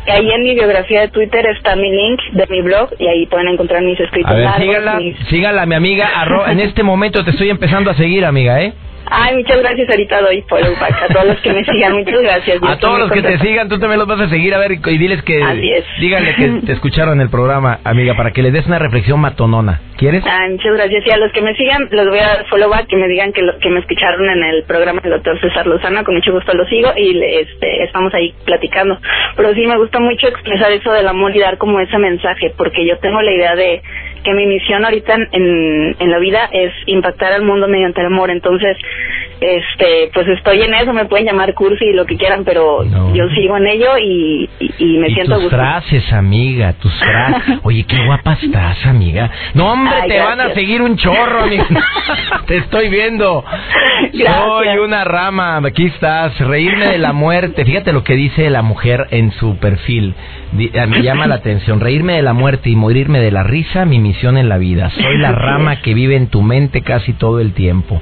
Ahí 0.05 0.29
en 0.29 0.41
mi 0.41 0.53
biografía 0.53 1.01
de 1.01 1.07
Twitter 1.07 1.45
está 1.47 1.77
mi 1.77 1.89
link 1.89 2.19
de 2.33 2.45
mi 2.47 2.61
blog 2.61 2.89
y 2.99 3.07
ahí 3.07 3.25
pueden 3.27 3.47
encontrar 3.47 3.81
mis 3.83 3.97
escritos. 3.99 4.29
A 4.29 4.35
ver, 4.35 4.49
sígala, 4.57 4.99
sígala, 5.29 5.65
mi 5.65 5.75
amiga. 5.75 6.09
en 6.47 6.59
este 6.59 6.83
momento 6.83 7.23
te 7.23 7.31
estoy 7.31 7.49
empezando 7.49 7.89
a 7.89 7.93
seguir, 7.93 8.25
amiga, 8.25 8.61
¿eh? 8.61 8.73
Ay, 9.05 9.35
muchas 9.35 9.59
gracias. 9.59 9.89
Ahorita 9.89 10.21
doy 10.21 10.41
follow 10.43 10.75
back 10.79 10.95
a 11.03 11.13
todos 11.13 11.27
los 11.27 11.39
que 11.41 11.53
me 11.53 11.63
sigan. 11.65 11.93
Muchas 11.93 12.21
gracias. 12.21 12.63
a 12.63 12.77
todos 12.77 12.99
los 12.99 13.11
que 13.11 13.21
te 13.21 13.37
sigan, 13.39 13.69
tú 13.69 13.79
también 13.79 13.99
los 13.99 14.07
vas 14.07 14.21
a 14.21 14.29
seguir. 14.29 14.53
A 14.53 14.59
ver, 14.59 14.73
y 14.73 14.97
diles 14.97 15.21
que. 15.23 15.41
Así 15.43 15.71
es. 15.71 15.85
Díganle 15.99 16.35
que 16.35 16.47
te 16.65 16.71
escucharon 16.73 17.19
el 17.21 17.29
programa, 17.29 17.79
amiga, 17.83 18.15
para 18.15 18.31
que 18.31 18.41
le 18.41 18.51
des 18.51 18.65
una 18.65 18.79
reflexión 18.79 19.19
matonona. 19.19 19.81
¿Quieres? 19.97 20.23
Ay, 20.25 20.51
muchas 20.51 20.73
gracias. 20.73 21.05
Y 21.05 21.11
a 21.11 21.17
los 21.17 21.31
que 21.31 21.41
me 21.41 21.55
sigan, 21.55 21.87
les 21.91 22.07
voy 22.07 22.19
a 22.19 22.27
dar 22.27 22.45
follow 22.49 22.69
back, 22.69 22.87
que 22.87 22.95
me 22.95 23.07
digan 23.07 23.31
que, 23.33 23.41
que 23.61 23.69
me 23.69 23.79
escucharon 23.79 24.29
en 24.29 24.43
el 24.43 24.63
programa 24.63 25.01
del 25.01 25.11
doctor 25.11 25.39
César 25.39 25.67
Lozano. 25.67 26.03
Con 26.03 26.15
mucho 26.15 26.31
gusto 26.31 26.53
lo 26.53 26.65
sigo 26.65 26.91
y 26.95 27.21
este, 27.23 27.83
estamos 27.83 28.13
ahí 28.13 28.33
platicando. 28.45 28.97
Pero 29.35 29.53
sí 29.53 29.65
me 29.65 29.77
gusta 29.77 29.99
mucho 29.99 30.27
expresar 30.27 30.71
eso 30.71 30.91
del 30.91 31.07
amor 31.07 31.35
y 31.35 31.39
dar 31.39 31.57
como 31.57 31.79
ese 31.79 31.97
mensaje, 31.97 32.53
porque 32.57 32.85
yo 32.85 32.97
tengo 32.99 33.21
la 33.21 33.31
idea 33.31 33.55
de 33.55 33.81
que 34.23 34.33
mi 34.33 34.45
misión 34.45 34.85
ahorita 34.85 35.15
en, 35.31 35.95
en 35.99 36.11
la 36.11 36.19
vida 36.19 36.49
es 36.51 36.71
impactar 36.85 37.33
al 37.33 37.43
mundo 37.43 37.67
mediante 37.67 38.01
el 38.01 38.07
amor. 38.07 38.29
Entonces, 38.29 38.77
este 39.43 40.09
pues 40.13 40.27
estoy 40.27 40.61
en 40.61 40.73
eso, 40.73 40.93
me 40.93 41.05
pueden 41.05 41.25
llamar 41.25 41.53
cursi 41.53 41.85
y 41.85 41.93
lo 41.93 42.05
que 42.05 42.15
quieran, 42.15 42.43
pero 42.45 42.83
yo 43.13 43.27
sigo 43.29 43.57
en 43.57 43.67
ello 43.67 43.97
y, 43.97 44.49
y, 44.59 44.97
me 44.97 45.09
siento 45.09 45.39
tus 45.39 45.49
frases, 45.49 46.11
amiga, 46.13 46.73
tus 46.73 46.93
frases. 46.99 47.59
Oye, 47.63 47.85
qué 47.85 48.05
guapa 48.05 48.37
estás, 48.41 48.85
amiga. 48.85 49.29
No, 49.53 49.73
hombre, 49.73 49.95
te 50.07 50.19
van 50.19 50.39
a 50.39 50.53
seguir 50.53 50.81
un 50.81 50.95
chorro, 50.97 51.43
amiga. 51.43 51.65
te 52.47 52.57
estoy 52.57 52.89
viendo. 52.89 53.43
Soy 54.11 54.77
una 54.77 55.03
rama, 55.03 55.57
aquí 55.57 55.85
estás, 55.85 56.37
reírme 56.39 56.87
de 56.87 56.97
la 56.97 57.13
muerte. 57.13 57.65
Fíjate 57.65 57.93
lo 57.93 58.03
que 58.03 58.15
dice 58.15 58.49
la 58.49 58.61
mujer 58.61 59.07
en 59.11 59.31
su 59.31 59.57
perfil. 59.57 60.13
Me 60.51 61.01
llama 61.01 61.27
la 61.27 61.35
atención. 61.35 61.79
Reírme 61.79 62.13
de 62.13 62.21
la 62.21 62.33
muerte 62.33 62.69
y 62.69 62.75
morirme 62.75 63.19
de 63.19 63.31
la 63.31 63.43
risa, 63.43 63.85
mi 63.85 63.99
misión 63.99 64.37
en 64.37 64.49
la 64.49 64.57
vida. 64.57 64.89
Soy 64.89 65.17
la 65.17 65.31
rama 65.31 65.81
que 65.81 65.93
vive 65.93 66.15
en 66.15 66.27
tu 66.27 66.41
mente 66.41 66.81
casi 66.81 67.13
todo 67.13 67.39
el 67.39 67.53
tiempo. 67.53 68.01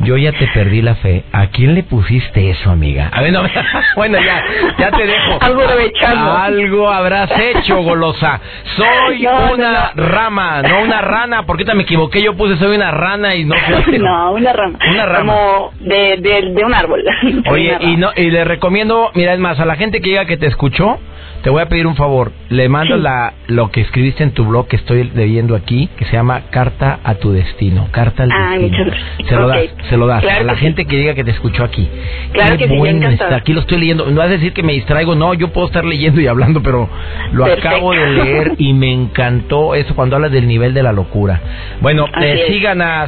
Yo 0.00 0.16
ya 0.16 0.32
te 0.32 0.46
perdí 0.48 0.82
la 0.82 0.94
fe. 0.96 1.24
¿A 1.32 1.48
quién 1.48 1.74
le 1.74 1.82
pusiste 1.82 2.50
eso, 2.50 2.70
amiga? 2.70 3.10
A 3.12 3.22
ver, 3.22 3.32
no, 3.32 3.42
bueno, 3.96 4.18
ya, 4.20 4.42
ya 4.78 4.90
te 4.90 5.06
dejo. 5.06 5.38
Algo 5.40 5.62
Algo 6.06 6.90
habrás 6.90 7.30
hecho, 7.38 7.78
golosa. 7.82 8.40
Soy 8.76 9.26
una 9.26 9.92
rama, 9.94 10.62
no 10.62 10.82
una 10.82 11.00
rana. 11.00 11.44
Porque 11.44 11.64
te 11.64 11.74
me 11.74 11.82
equivoqué. 11.82 12.22
Yo 12.22 12.36
puse 12.36 12.56
soy 12.56 12.76
una 12.76 12.90
rana 12.90 13.34
y 13.34 13.44
no 13.44 13.54
No, 13.98 14.32
una 14.32 14.52
rama. 14.52 14.78
Una 14.90 15.06
rama. 15.06 15.32
Como 15.32 15.72
de, 15.80 16.16
de, 16.18 16.52
de 16.52 16.64
un 16.64 16.74
árbol. 16.74 17.02
Oye, 17.50 17.76
y, 17.80 17.96
no, 17.96 18.10
y 18.16 18.30
le 18.30 18.44
recomiendo, 18.44 19.10
mira, 19.14 19.32
es 19.34 19.38
más, 19.38 19.58
a 19.60 19.64
la 19.64 19.76
gente 19.76 20.00
que 20.00 20.10
diga 20.10 20.24
que 20.26 20.36
te 20.36 20.46
escuchó, 20.46 20.98
te 21.46 21.50
voy 21.50 21.62
a 21.62 21.66
pedir 21.66 21.86
un 21.86 21.94
favor. 21.94 22.32
Le 22.48 22.68
mando 22.68 22.96
la, 22.96 23.34
lo 23.46 23.70
que 23.70 23.80
escribiste 23.80 24.24
en 24.24 24.32
tu 24.32 24.44
blog 24.46 24.66
que 24.66 24.74
estoy 24.74 25.12
leyendo 25.14 25.54
aquí, 25.54 25.88
que 25.96 26.04
se 26.06 26.14
llama 26.14 26.40
Carta 26.50 26.98
a 27.04 27.14
tu 27.14 27.30
destino. 27.30 27.86
Carta 27.92 28.24
al 28.24 28.32
ah, 28.32 28.58
destino. 28.58 28.92
Se 29.28 29.36
lo 29.36 29.46
das, 29.46 29.60
se 29.88 29.96
lo 29.96 30.08
das. 30.08 30.24
a 30.24 30.42
la 30.42 30.56
gente 30.56 30.86
que 30.86 30.96
diga 30.96 31.14
que 31.14 31.22
te 31.22 31.30
escuchó 31.30 31.62
aquí. 31.62 31.88
Claro 32.32 32.58
que 32.58 32.66
bueno 32.66 33.08
está. 33.10 33.36
Aquí 33.36 33.52
lo 33.52 33.60
estoy 33.60 33.78
leyendo. 33.78 34.10
No 34.10 34.16
vas 34.16 34.26
a 34.26 34.30
decir 34.30 34.54
que 34.54 34.64
me 34.64 34.72
distraigo. 34.72 35.14
No, 35.14 35.34
yo 35.34 35.52
puedo 35.52 35.68
estar 35.68 35.84
leyendo 35.84 36.20
y 36.20 36.26
hablando, 36.26 36.64
pero 36.64 36.88
lo 37.30 37.44
acabo 37.44 37.92
de 37.92 38.10
leer 38.10 38.54
y 38.58 38.72
me 38.72 38.92
encantó 38.92 39.76
eso 39.76 39.94
cuando 39.94 40.16
hablas 40.16 40.32
del 40.32 40.48
nivel 40.48 40.74
de 40.74 40.82
la 40.82 40.92
locura. 40.92 41.40
Bueno, 41.80 42.06
eh, 42.20 42.46
sigan 42.48 42.82
a, 42.82 43.06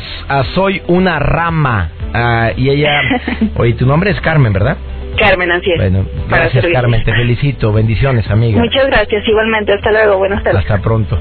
Soy 0.55 0.81
una 0.87 1.19
rama. 1.19 1.91
Ah, 2.15 2.53
y 2.57 2.69
ella... 2.69 3.01
Oye, 3.57 3.73
tu 3.73 3.85
nombre 3.85 4.13
es 4.13 4.21
Carmen, 4.21 4.53
¿verdad? 4.53 4.77
Carmen, 5.17 5.51
así 5.51 5.71
es. 5.71 5.79
Bueno, 5.79 6.07
gracias 6.29 6.67
Carmen, 6.73 7.03
te 7.05 7.13
felicito. 7.13 7.73
Bendiciones, 7.73 8.29
amiga. 8.31 8.61
Muchas 8.61 8.87
gracias, 8.87 9.27
igualmente. 9.27 9.73
Hasta 9.73 9.91
luego, 9.91 10.19
buenas 10.19 10.43
tardes. 10.43 10.61
Hasta 10.61 10.81
pronto. 10.81 11.19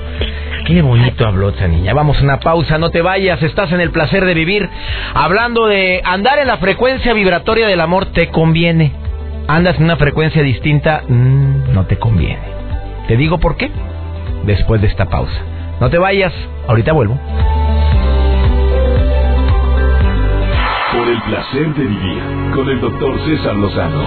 Qué 0.65 0.81
bonito 0.81 1.25
habló 1.25 1.49
esta 1.49 1.67
niña. 1.67 1.93
Vamos 1.93 2.19
a 2.19 2.23
una 2.23 2.39
pausa, 2.39 2.77
no 2.77 2.89
te 2.89 3.01
vayas, 3.01 3.41
estás 3.41 3.71
en 3.71 3.79
el 3.79 3.91
placer 3.91 4.25
de 4.25 4.33
vivir. 4.33 4.67
Hablando 5.13 5.67
de 5.67 6.01
andar 6.03 6.39
en 6.39 6.47
la 6.47 6.57
frecuencia 6.57 7.13
vibratoria 7.13 7.67
del 7.67 7.79
amor, 7.79 8.07
¿te 8.07 8.29
conviene? 8.29 8.91
¿Andas 9.47 9.77
en 9.77 9.85
una 9.85 9.95
frecuencia 9.95 10.43
distinta? 10.43 11.03
Mm, 11.07 11.73
no 11.73 11.85
te 11.85 11.97
conviene. 11.97 12.41
¿Te 13.07 13.15
digo 13.15 13.39
por 13.39 13.55
qué? 13.55 13.71
Después 14.45 14.81
de 14.81 14.87
esta 14.87 15.05
pausa. 15.05 15.41
No 15.79 15.89
te 15.89 15.97
vayas, 15.97 16.33
ahorita 16.67 16.91
vuelvo. 16.91 17.17
El 21.17 21.23
placer 21.23 21.73
de 21.73 21.83
vivir 21.83 22.51
con 22.53 22.69
el 22.69 22.79
doctor 22.79 23.19
César 23.25 23.55
Lozano. 23.55 24.03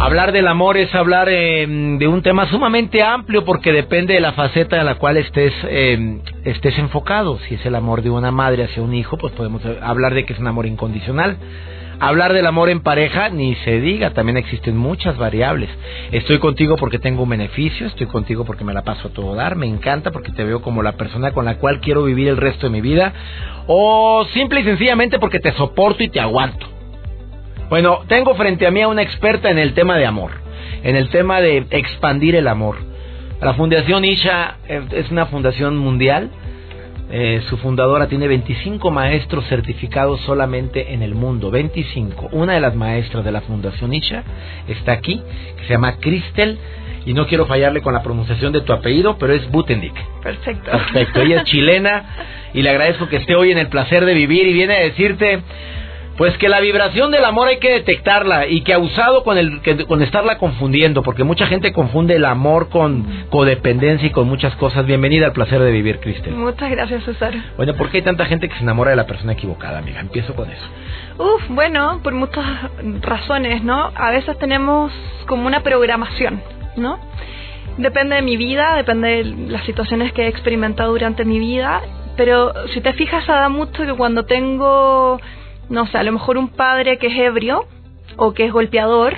Hablar 0.00 0.32
del 0.32 0.48
amor 0.48 0.76
es 0.76 0.94
hablar 0.94 1.28
eh, 1.30 1.66
de 1.66 2.08
un 2.08 2.22
tema 2.22 2.46
sumamente 2.46 3.02
amplio 3.02 3.44
porque 3.44 3.72
depende 3.72 4.14
de 4.14 4.20
la 4.20 4.32
faceta 4.32 4.78
en 4.78 4.84
la 4.84 4.96
cual 4.96 5.16
estés, 5.16 5.52
eh, 5.64 6.20
estés 6.44 6.78
enfocado. 6.78 7.38
Si 7.48 7.54
es 7.54 7.64
el 7.64 7.74
amor 7.74 8.02
de 8.02 8.10
una 8.10 8.30
madre 8.30 8.64
hacia 8.64 8.82
un 8.82 8.94
hijo, 8.94 9.16
pues 9.16 9.32
podemos 9.32 9.62
hablar 9.80 10.12
de 10.14 10.26
que 10.26 10.32
es 10.34 10.38
un 10.38 10.46
amor 10.46 10.66
incondicional. 10.66 11.36
Hablar 12.00 12.32
del 12.32 12.46
amor 12.46 12.68
en 12.70 12.80
pareja, 12.80 13.28
ni 13.28 13.54
se 13.56 13.80
diga, 13.80 14.10
también 14.10 14.36
existen 14.36 14.76
muchas 14.76 15.16
variables. 15.16 15.70
Estoy 16.10 16.38
contigo 16.38 16.76
porque 16.76 16.98
tengo 16.98 17.22
un 17.22 17.28
beneficio, 17.28 17.86
estoy 17.86 18.06
contigo 18.06 18.44
porque 18.44 18.64
me 18.64 18.72
la 18.72 18.82
paso 18.82 19.08
a 19.08 19.10
todo 19.12 19.34
dar, 19.34 19.56
me 19.56 19.66
encanta 19.66 20.10
porque 20.10 20.32
te 20.32 20.44
veo 20.44 20.60
como 20.60 20.82
la 20.82 20.92
persona 20.92 21.32
con 21.32 21.44
la 21.44 21.56
cual 21.56 21.80
quiero 21.80 22.04
vivir 22.04 22.28
el 22.28 22.36
resto 22.36 22.66
de 22.66 22.72
mi 22.72 22.80
vida, 22.80 23.12
o 23.66 24.24
simple 24.34 24.60
y 24.60 24.64
sencillamente 24.64 25.18
porque 25.18 25.38
te 25.38 25.52
soporto 25.52 26.02
y 26.02 26.08
te 26.08 26.20
aguanto. 26.20 26.66
Bueno, 27.70 28.00
tengo 28.08 28.34
frente 28.34 28.66
a 28.66 28.70
mí 28.70 28.82
a 28.82 28.88
una 28.88 29.02
experta 29.02 29.50
en 29.50 29.58
el 29.58 29.74
tema 29.74 29.96
de 29.96 30.06
amor, 30.06 30.32
en 30.82 30.96
el 30.96 31.08
tema 31.08 31.40
de 31.40 31.66
expandir 31.70 32.34
el 32.34 32.48
amor. 32.48 32.76
La 33.40 33.54
Fundación 33.54 34.04
Isha 34.04 34.56
eh, 34.68 34.82
es 34.92 35.10
una 35.10 35.26
fundación 35.26 35.76
mundial 35.76 36.30
eh, 37.10 37.42
su 37.48 37.58
fundadora 37.58 38.08
tiene 38.08 38.26
25 38.28 38.90
maestros 38.90 39.46
certificados 39.48 40.20
solamente 40.22 40.94
en 40.94 41.02
el 41.02 41.14
mundo. 41.14 41.50
25. 41.50 42.30
Una 42.32 42.54
de 42.54 42.60
las 42.60 42.74
maestras 42.74 43.24
de 43.24 43.32
la 43.32 43.42
Fundación 43.42 43.92
Isha 43.92 44.22
está 44.68 44.92
aquí, 44.92 45.20
que 45.56 45.64
se 45.64 45.70
llama 45.70 45.98
Cristel. 45.98 46.58
Y 47.06 47.12
no 47.12 47.26
quiero 47.26 47.44
fallarle 47.44 47.82
con 47.82 47.92
la 47.92 48.02
pronunciación 48.02 48.52
de 48.52 48.62
tu 48.62 48.72
apellido, 48.72 49.18
pero 49.18 49.34
es 49.34 49.50
Butendik. 49.50 49.92
Perfecto. 50.22 50.70
Perfecto. 50.70 51.20
Ella 51.20 51.36
es 51.36 51.44
chilena 51.44 52.04
y 52.54 52.62
le 52.62 52.70
agradezco 52.70 53.08
que 53.08 53.16
esté 53.16 53.34
hoy 53.34 53.52
en 53.52 53.58
el 53.58 53.68
placer 53.68 54.06
de 54.06 54.14
vivir 54.14 54.46
y 54.46 54.54
viene 54.54 54.74
a 54.74 54.80
decirte 54.80 55.40
pues 56.16 56.36
que 56.38 56.48
la 56.48 56.60
vibración 56.60 57.10
del 57.10 57.24
amor 57.24 57.48
hay 57.48 57.58
que 57.58 57.70
detectarla 57.70 58.46
y 58.46 58.62
que 58.62 58.72
ha 58.72 58.78
usado 58.78 59.24
con, 59.24 59.36
el, 59.36 59.60
con 59.86 60.02
estarla 60.02 60.38
confundiendo, 60.38 61.02
porque 61.02 61.24
mucha 61.24 61.46
gente 61.46 61.72
confunde 61.72 62.14
el 62.14 62.24
amor 62.24 62.68
con 62.68 63.26
codependencia 63.30 64.08
y 64.08 64.10
con 64.10 64.28
muchas 64.28 64.54
cosas. 64.56 64.86
Bienvenida 64.86 65.26
al 65.26 65.32
placer 65.32 65.60
de 65.60 65.72
vivir, 65.72 65.98
Cristel. 65.98 66.34
Muchas 66.34 66.70
gracias, 66.70 67.04
César. 67.04 67.34
Bueno, 67.56 67.74
¿por 67.74 67.90
qué 67.90 67.98
hay 67.98 68.02
tanta 68.02 68.26
gente 68.26 68.48
que 68.48 68.54
se 68.54 68.62
enamora 68.62 68.90
de 68.90 68.96
la 68.96 69.06
persona 69.06 69.32
equivocada, 69.32 69.78
amiga? 69.78 70.00
Empiezo 70.00 70.34
con 70.34 70.50
eso. 70.50 70.64
Uf, 71.18 71.42
bueno, 71.48 72.00
por 72.02 72.14
muchas 72.14 72.44
razones, 73.00 73.64
¿no? 73.64 73.90
A 73.94 74.10
veces 74.10 74.38
tenemos 74.38 74.92
como 75.26 75.46
una 75.46 75.62
programación, 75.62 76.40
¿no? 76.76 76.98
Depende 77.76 78.16
de 78.16 78.22
mi 78.22 78.36
vida, 78.36 78.76
depende 78.76 79.08
de 79.08 79.24
las 79.24 79.64
situaciones 79.64 80.12
que 80.12 80.22
he 80.22 80.28
experimentado 80.28 80.92
durante 80.92 81.24
mi 81.24 81.40
vida, 81.40 81.82
pero 82.16 82.52
si 82.72 82.80
te 82.80 82.92
fijas, 82.92 83.26
da 83.26 83.48
mucho 83.48 83.84
que 83.84 83.94
cuando 83.94 84.24
tengo 84.24 85.20
no 85.68 85.86
sé, 85.86 85.98
a 85.98 86.02
lo 86.02 86.12
mejor 86.12 86.38
un 86.38 86.48
padre 86.48 86.98
que 86.98 87.08
es 87.08 87.18
ebrio 87.18 87.66
o 88.16 88.34
que 88.34 88.44
es 88.46 88.52
golpeador, 88.52 89.16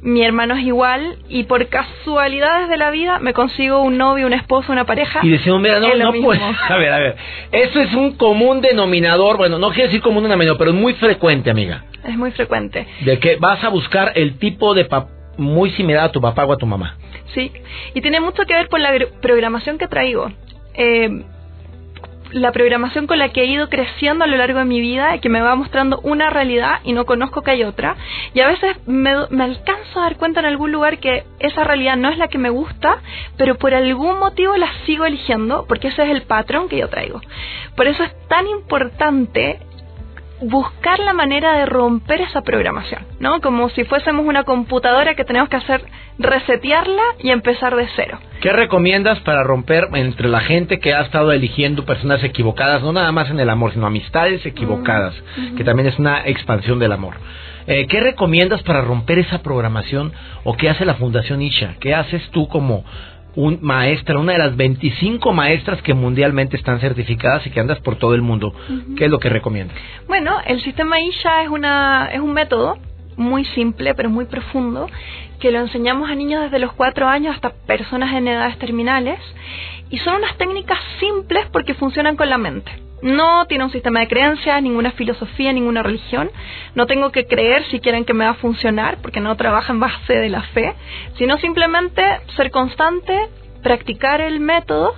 mi 0.00 0.22
hermano 0.22 0.54
es 0.54 0.64
igual 0.64 1.16
y 1.28 1.44
por 1.44 1.66
casualidades 1.68 2.68
de 2.68 2.76
la 2.76 2.90
vida 2.90 3.18
me 3.18 3.32
consigo 3.32 3.82
un 3.82 3.98
novio, 3.98 4.26
un 4.26 4.32
esposo, 4.32 4.72
una 4.72 4.84
pareja. 4.84 5.20
Y 5.22 5.30
decimos, 5.30 5.60
mira, 5.60 5.80
no, 5.80 5.94
no 5.94 6.12
pues, 6.22 6.40
a 6.68 6.76
ver, 6.76 6.92
a 6.92 6.98
ver, 6.98 7.16
eso 7.52 7.80
es 7.80 7.92
un 7.94 8.16
común 8.16 8.60
denominador, 8.60 9.36
bueno, 9.36 9.58
no 9.58 9.70
quiero 9.70 9.88
decir 9.88 10.00
común 10.00 10.22
denominador, 10.22 10.58
pero 10.58 10.70
es 10.70 10.76
muy 10.76 10.94
frecuente, 10.94 11.50
amiga. 11.50 11.84
Es 12.04 12.16
muy 12.16 12.30
frecuente. 12.30 12.86
De 13.00 13.18
que 13.18 13.36
vas 13.36 13.62
a 13.64 13.68
buscar 13.68 14.12
el 14.14 14.38
tipo 14.38 14.74
de 14.74 14.88
muy 15.36 15.70
similar 15.72 16.04
a 16.04 16.12
tu 16.12 16.20
papá 16.20 16.44
o 16.44 16.52
a 16.52 16.56
tu 16.56 16.66
mamá. 16.66 16.96
Sí, 17.34 17.52
y 17.94 18.00
tiene 18.00 18.20
mucho 18.20 18.44
que 18.44 18.54
ver 18.54 18.68
con 18.68 18.82
la 18.82 18.92
programación 19.20 19.78
que 19.78 19.88
traigo. 19.88 20.30
Eh, 20.74 21.24
la 22.32 22.52
programación 22.52 23.06
con 23.06 23.18
la 23.18 23.30
que 23.30 23.42
he 23.42 23.46
ido 23.46 23.68
creciendo 23.68 24.24
a 24.24 24.26
lo 24.26 24.36
largo 24.36 24.58
de 24.58 24.64
mi 24.64 24.80
vida 24.80 25.18
que 25.18 25.28
me 25.28 25.40
va 25.40 25.54
mostrando 25.54 26.00
una 26.02 26.30
realidad 26.30 26.80
y 26.84 26.92
no 26.92 27.06
conozco 27.06 27.42
que 27.42 27.52
hay 27.52 27.64
otra. 27.64 27.96
Y 28.34 28.40
a 28.40 28.48
veces 28.48 28.76
me, 28.86 29.12
me 29.30 29.44
alcanzo 29.44 30.00
a 30.00 30.04
dar 30.04 30.16
cuenta 30.16 30.40
en 30.40 30.46
algún 30.46 30.72
lugar 30.72 30.98
que 30.98 31.24
esa 31.40 31.64
realidad 31.64 31.96
no 31.96 32.10
es 32.10 32.18
la 32.18 32.28
que 32.28 32.38
me 32.38 32.50
gusta, 32.50 32.98
pero 33.36 33.56
por 33.56 33.74
algún 33.74 34.18
motivo 34.18 34.56
la 34.56 34.68
sigo 34.86 35.04
eligiendo 35.04 35.66
porque 35.68 35.88
ese 35.88 36.02
es 36.04 36.10
el 36.10 36.22
patrón 36.22 36.68
que 36.68 36.78
yo 36.78 36.88
traigo. 36.88 37.20
Por 37.76 37.86
eso 37.86 38.02
es 38.02 38.28
tan 38.28 38.46
importante 38.46 39.60
buscar 40.40 40.98
la 41.00 41.12
manera 41.12 41.58
de 41.58 41.66
romper 41.66 42.20
esa 42.20 42.42
programación, 42.42 43.02
¿no? 43.20 43.40
Como 43.40 43.68
si 43.70 43.84
fuésemos 43.84 44.26
una 44.26 44.44
computadora 44.44 45.14
que 45.14 45.24
tenemos 45.24 45.48
que 45.48 45.56
hacer 45.56 45.84
resetearla 46.18 47.02
y 47.20 47.30
empezar 47.30 47.74
de 47.76 47.88
cero. 47.96 48.18
¿Qué 48.40 48.52
recomiendas 48.52 49.18
para 49.20 49.42
romper 49.42 49.88
entre 49.94 50.28
la 50.28 50.40
gente 50.40 50.78
que 50.78 50.94
ha 50.94 51.02
estado 51.02 51.32
eligiendo 51.32 51.84
personas 51.84 52.22
equivocadas, 52.22 52.82
no 52.82 52.92
nada 52.92 53.10
más 53.12 53.30
en 53.30 53.40
el 53.40 53.50
amor, 53.50 53.72
sino 53.72 53.86
amistades 53.86 54.44
equivocadas, 54.46 55.14
que 55.56 55.64
también 55.64 55.88
es 55.88 55.98
una 55.98 56.26
expansión 56.26 56.78
del 56.78 56.92
amor? 56.92 57.14
Eh, 57.66 57.86
¿Qué 57.86 58.00
recomiendas 58.00 58.62
para 58.62 58.80
romper 58.80 59.18
esa 59.18 59.42
programación 59.42 60.12
o 60.44 60.56
qué 60.56 60.70
hace 60.70 60.86
la 60.86 60.94
Fundación 60.94 61.42
Isha? 61.42 61.74
¿Qué 61.80 61.94
haces 61.94 62.22
tú 62.30 62.48
como 62.48 62.84
un 63.34 63.58
maestra, 63.62 64.18
una 64.18 64.32
de 64.32 64.38
las 64.38 64.56
25 64.56 65.32
maestras 65.32 65.80
que 65.82 65.94
mundialmente 65.94 66.56
están 66.56 66.80
certificadas 66.80 67.46
y 67.46 67.50
que 67.50 67.60
andas 67.60 67.80
por 67.80 67.96
todo 67.96 68.14
el 68.14 68.22
mundo. 68.22 68.52
¿Qué 68.96 69.04
es 69.04 69.10
lo 69.10 69.18
que 69.18 69.28
recomiendas? 69.28 69.76
Bueno, 70.06 70.36
el 70.46 70.60
sistema 70.62 71.00
Isha 71.00 71.42
es 71.42 71.48
una 71.48 72.10
es 72.12 72.20
un 72.20 72.32
método 72.32 72.78
muy 73.16 73.44
simple 73.44 73.94
pero 73.94 74.10
muy 74.10 74.26
profundo 74.26 74.88
que 75.40 75.50
lo 75.50 75.60
enseñamos 75.60 76.10
a 76.10 76.14
niños 76.14 76.42
desde 76.42 76.58
los 76.58 76.72
4 76.72 77.06
años 77.06 77.34
hasta 77.34 77.50
personas 77.50 78.14
en 78.14 78.28
edades 78.28 78.58
terminales 78.58 79.20
y 79.90 79.98
son 79.98 80.16
unas 80.16 80.36
técnicas 80.36 80.78
simples 81.00 81.46
porque 81.52 81.74
funcionan 81.74 82.16
con 82.16 82.28
la 82.28 82.38
mente. 82.38 82.87
No 83.02 83.46
tiene 83.46 83.64
un 83.64 83.70
sistema 83.70 84.00
de 84.00 84.08
creencias, 84.08 84.62
ninguna 84.62 84.90
filosofía, 84.92 85.52
ninguna 85.52 85.82
religión. 85.82 86.30
No 86.74 86.86
tengo 86.86 87.12
que 87.12 87.26
creer 87.26 87.64
si 87.70 87.80
quieren 87.80 88.04
que 88.04 88.14
me 88.14 88.24
va 88.24 88.32
a 88.32 88.34
funcionar, 88.34 88.98
porque 89.00 89.20
no 89.20 89.36
trabaja 89.36 89.72
en 89.72 89.80
base 89.80 90.14
de 90.14 90.28
la 90.28 90.42
fe, 90.42 90.74
sino 91.16 91.38
simplemente 91.38 92.02
ser 92.36 92.50
constante, 92.50 93.28
practicar 93.62 94.20
el 94.20 94.40
método 94.40 94.94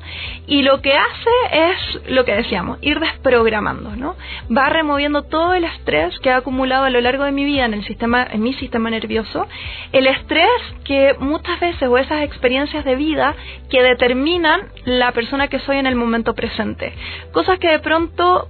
y 0.46 0.62
lo 0.62 0.80
que 0.80 0.92
hace 0.92 1.30
es 1.52 2.10
lo 2.10 2.24
que 2.24 2.34
decíamos, 2.34 2.78
ir 2.82 2.98
desprogramando, 2.98 3.94
¿no? 3.96 4.16
Va 4.54 4.68
removiendo 4.68 5.22
todo 5.22 5.54
el 5.54 5.64
estrés 5.64 6.18
que 6.20 6.30
ha 6.30 6.36
acumulado 6.36 6.84
a 6.84 6.90
lo 6.90 7.00
largo 7.00 7.24
de 7.24 7.32
mi 7.32 7.44
vida 7.44 7.64
en 7.64 7.74
el 7.74 7.84
sistema 7.84 8.26
en 8.30 8.42
mi 8.42 8.52
sistema 8.54 8.90
nervioso, 8.90 9.46
el 9.92 10.06
estrés 10.06 10.48
que 10.84 11.14
muchas 11.18 11.60
veces 11.60 11.88
o 11.88 11.98
esas 11.98 12.22
experiencias 12.22 12.84
de 12.84 12.96
vida 12.96 13.34
que 13.70 13.82
determinan 13.82 14.60
la 14.84 15.12
persona 15.12 15.48
que 15.48 15.58
soy 15.60 15.78
en 15.78 15.86
el 15.86 15.94
momento 15.94 16.34
presente. 16.34 16.92
Cosas 17.32 17.58
que 17.58 17.68
de 17.68 17.78
pronto 17.78 18.48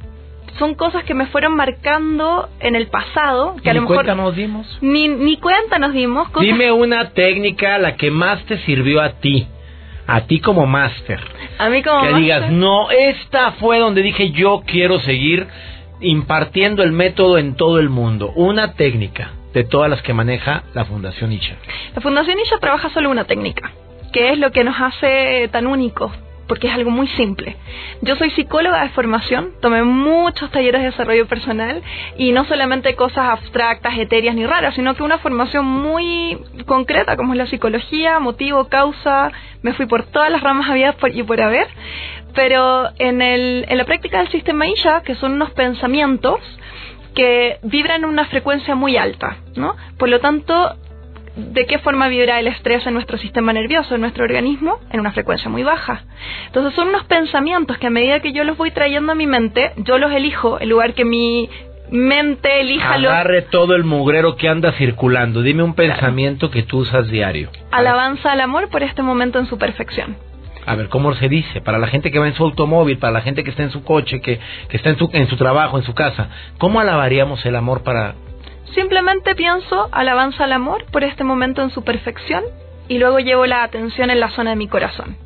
son 0.59 0.75
cosas 0.75 1.05
que 1.05 1.14
me 1.14 1.27
fueron 1.27 1.55
marcando 1.55 2.49
en 2.61 2.77
el 2.77 2.88
pasado 2.88 3.57
que 3.62 3.70
a 3.70 3.75
lo 3.75 3.83
mejor 3.83 3.96
cuenta 3.96 4.14
nos 4.14 4.35
dimos 4.35 4.66
ni 4.81 5.09
ni 5.09 5.37
cuenta 5.37 5.79
nos 5.79 5.92
dimos 5.92 6.29
dime 6.40 6.73
una 6.73 7.11
técnica 7.11 7.79
la 7.79 7.96
que 7.96 8.11
más 8.11 8.44
te 8.46 8.59
sirvió 8.59 9.01
a 9.01 9.12
ti 9.20 9.46
a 10.11 10.23
ti 10.23 10.40
como 10.40 10.66
máster. 10.66 11.20
A 11.59 11.68
mí 11.68 11.83
como 11.83 12.03
Que 12.03 12.14
digas, 12.14 12.51
no, 12.51 12.90
esta 12.90 13.53
fue 13.53 13.79
donde 13.79 14.03
dije 14.03 14.31
yo 14.33 14.62
quiero 14.66 14.99
seguir 14.99 15.46
impartiendo 16.01 16.83
el 16.83 16.92
método 16.92 17.38
en 17.38 17.55
todo 17.55 17.79
el 17.79 17.90
mundo. 17.90 18.33
Una 18.35 18.73
técnica 18.73 19.31
de 19.55 19.64
todas 19.64 19.88
las 19.88 20.03
que 20.03 20.12
maneja 20.12 20.64
la 20.75 20.85
Fundación 20.85 21.33
Isha. 21.33 21.55
La 21.94 22.01
Fundación 22.01 22.38
Isha 22.40 22.59
trabaja 22.59 22.90
solo 22.90 23.11
una 23.11 23.25
técnica, 23.25 23.70
que 24.12 24.33
es 24.33 24.38
lo 24.38 24.51
que 24.51 24.64
nos 24.64 24.81
hace 24.81 25.49
tan 25.53 25.66
únicos, 25.66 26.11
porque 26.51 26.67
es 26.67 26.75
algo 26.75 26.91
muy 26.91 27.07
simple. 27.07 27.57
Yo 28.03 28.17
soy 28.17 28.29
psicóloga 28.33 28.83
de 28.83 28.89
formación, 28.89 29.53
tomé 29.63 29.85
muchos 29.85 30.51
talleres 30.51 30.81
de 30.81 30.89
desarrollo 30.89 31.29
personal 31.29 31.81
y 32.19 32.33
no 32.33 32.45
solamente 32.45 32.97
cosas 32.97 33.39
abstractas, 33.39 33.97
etéreas 33.97 34.35
ni 34.35 34.45
raras, 34.45 34.75
sino 34.75 34.97
que 34.97 35.05
una 35.05 35.19
formación 35.19 35.65
muy 35.65 36.37
concreta 36.67 37.17
como 37.17 37.35
es 37.35 37.39
la 37.39 37.47
psicología, 37.47 38.19
motivo, 38.19 38.65
causa, 38.65 39.31
me 39.63 39.75
fui 39.75 39.87
por 39.87 40.07
todas 40.07 40.29
las 40.29 40.43
ramas 40.43 40.69
habidas 40.69 40.97
y 41.15 41.23
por 41.23 41.41
haber, 41.41 41.69
pero 42.35 42.89
en, 42.99 43.23
el, 43.23 43.65
en 43.69 43.79
la 43.79 43.85
práctica 43.85 44.19
del 44.19 44.33
sistema 44.33 44.67
ISHA, 44.67 45.03
que 45.03 45.15
son 45.15 45.35
unos 45.35 45.53
pensamientos, 45.53 46.41
que 47.15 47.61
vibran 47.63 48.05
una 48.05 48.25
frecuencia 48.25 48.75
muy 48.75 48.97
alta, 48.97 49.37
¿no? 49.55 49.77
Por 49.99 50.09
lo 50.09 50.19
tanto, 50.19 50.75
de 51.37 51.66
qué 51.66 51.79
forma 51.79 52.09
vibra 52.09 52.40
el 52.40 52.47
estrés 52.47 52.87
en 52.87 52.95
nuestro 52.95 53.19
sistema 53.19 53.53
nervioso, 53.53 53.95
en 53.95 54.01
nuestro 54.01 54.25
organismo, 54.25 54.79
en 54.90 55.01
una 55.01 55.12
frecuencia 55.12 55.49
muy 55.49 55.62
baja. 55.62 56.03
Entonces 56.47 56.75
son 56.75 56.88
unos 56.88 57.05
pensamientos 57.05 57.79
que 57.79 57.87
a 57.87 57.90
medida 57.90 58.21
que 58.21 58.33
yo 58.33 58.45
los 58.45 58.57
voy 58.57 58.71
trayendo 58.71 59.12
a 59.12 59.14
mi 59.14 59.27
mente, 59.27 59.73
yo 59.79 59.99
los 59.99 60.11
elijo 60.12 60.61
en 60.61 60.69
lugar 60.69 60.95
que 60.95 61.05
mi 61.05 61.49
mente 61.90 62.61
elija 62.61 62.95
Agarre 62.95 63.43
todo 63.43 63.75
el 63.75 63.85
mugrero 63.85 64.37
que 64.37 64.49
anda 64.49 64.73
circulando. 64.73 65.43
Dime 65.43 65.62
un 65.62 65.75
pensamiento 65.75 66.51
que 66.51 66.62
tú 66.62 66.79
usas 66.79 67.09
diario. 67.09 67.51
Alabanza 67.71 68.33
al 68.33 68.40
amor 68.40 68.69
por 68.69 68.83
este 68.83 69.03
momento 69.03 69.38
en 69.38 69.47
su 69.47 69.59
perfección. 69.59 70.16
A 70.66 70.77
ver, 70.77 70.88
¿cómo 70.88 71.14
se 71.14 71.29
dice? 71.29 71.61
Para 71.61 71.79
la 71.79 71.88
gente 71.88 72.11
que 72.11 72.19
va 72.19 72.29
en 72.29 72.35
su 72.35 72.45
automóvil, 72.45 72.99
para 72.99 73.12
la 73.12 73.23
gente 73.23 73.43
que 73.43 73.51
está 73.51 73.62
en 73.62 73.71
su 73.71 73.83
coche, 73.83 74.21
que, 74.21 74.38
que 74.69 74.77
está 74.77 74.90
en 74.90 74.99
su, 74.99 75.09
en 75.12 75.27
su 75.27 75.37
trabajo, 75.37 75.79
en 75.79 75.85
su 75.85 75.95
casa, 75.95 76.29
¿cómo 76.59 76.81
alabaríamos 76.81 77.45
el 77.47 77.57
amor 77.57 77.83
para, 77.83 78.14
Simplemente 78.75 79.35
pienso 79.35 79.89
alabanza 79.91 80.45
al 80.45 80.53
amor 80.53 80.85
por 80.93 81.03
este 81.03 81.25
momento 81.25 81.63
en 81.63 81.71
su 81.71 81.83
perfección 81.83 82.45
y 82.89 82.99
luego 82.99 83.19
llevo 83.19 83.47
la 83.47 83.65
atención 83.65 84.11
en 84.11 84.21
la 84.21 84.31
zona 84.31 84.51
de 84.51 84.57
mi 84.57 84.69
corazón. 84.69 85.17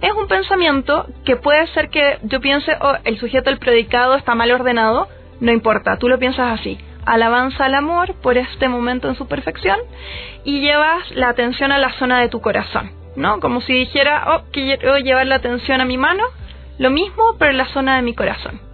Es 0.00 0.12
un 0.12 0.26
pensamiento 0.26 1.06
que 1.24 1.36
puede 1.36 1.66
ser 1.68 1.88
que 1.90 2.18
yo 2.22 2.40
piense, 2.40 2.76
oh, 2.80 2.96
el 3.04 3.20
sujeto 3.20 3.50
del 3.50 3.60
predicado 3.60 4.16
está 4.16 4.34
mal 4.34 4.50
ordenado, 4.50 5.06
no 5.40 5.52
importa, 5.52 5.96
tú 5.98 6.08
lo 6.08 6.18
piensas 6.18 6.58
así. 6.58 6.76
Alabanza 7.06 7.66
al 7.66 7.74
amor 7.74 8.14
por 8.20 8.36
este 8.36 8.68
momento 8.68 9.08
en 9.08 9.14
su 9.14 9.28
perfección 9.28 9.78
y 10.44 10.60
llevas 10.60 11.08
la 11.12 11.28
atención 11.28 11.70
a 11.70 11.78
la 11.78 11.92
zona 11.98 12.20
de 12.20 12.28
tu 12.28 12.40
corazón, 12.40 12.90
¿no? 13.14 13.38
Como 13.38 13.60
si 13.60 13.72
dijera, 13.72 14.24
oh, 14.34 14.42
quiero 14.50 14.98
llevar 14.98 15.28
la 15.28 15.36
atención 15.36 15.80
a 15.80 15.84
mi 15.84 15.98
mano, 15.98 16.24
lo 16.78 16.90
mismo, 16.90 17.36
pero 17.38 17.52
en 17.52 17.58
la 17.58 17.66
zona 17.66 17.96
de 17.96 18.02
mi 18.02 18.14
corazón. 18.14 18.71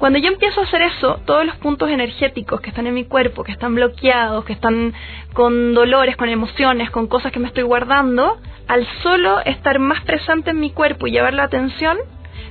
Cuando 0.00 0.18
yo 0.18 0.28
empiezo 0.28 0.62
a 0.62 0.64
hacer 0.64 0.80
eso, 0.80 1.20
todos 1.26 1.44
los 1.44 1.56
puntos 1.56 1.90
energéticos 1.90 2.62
que 2.62 2.70
están 2.70 2.86
en 2.86 2.94
mi 2.94 3.04
cuerpo, 3.04 3.44
que 3.44 3.52
están 3.52 3.74
bloqueados, 3.74 4.46
que 4.46 4.54
están 4.54 4.94
con 5.34 5.74
dolores, 5.74 6.16
con 6.16 6.30
emociones, 6.30 6.90
con 6.90 7.06
cosas 7.06 7.30
que 7.32 7.38
me 7.38 7.48
estoy 7.48 7.64
guardando, 7.64 8.38
al 8.66 8.88
solo 9.02 9.40
estar 9.40 9.78
más 9.78 10.02
presente 10.04 10.52
en 10.52 10.58
mi 10.58 10.70
cuerpo 10.70 11.06
y 11.06 11.10
llevar 11.10 11.34
la 11.34 11.42
atención, 11.42 11.98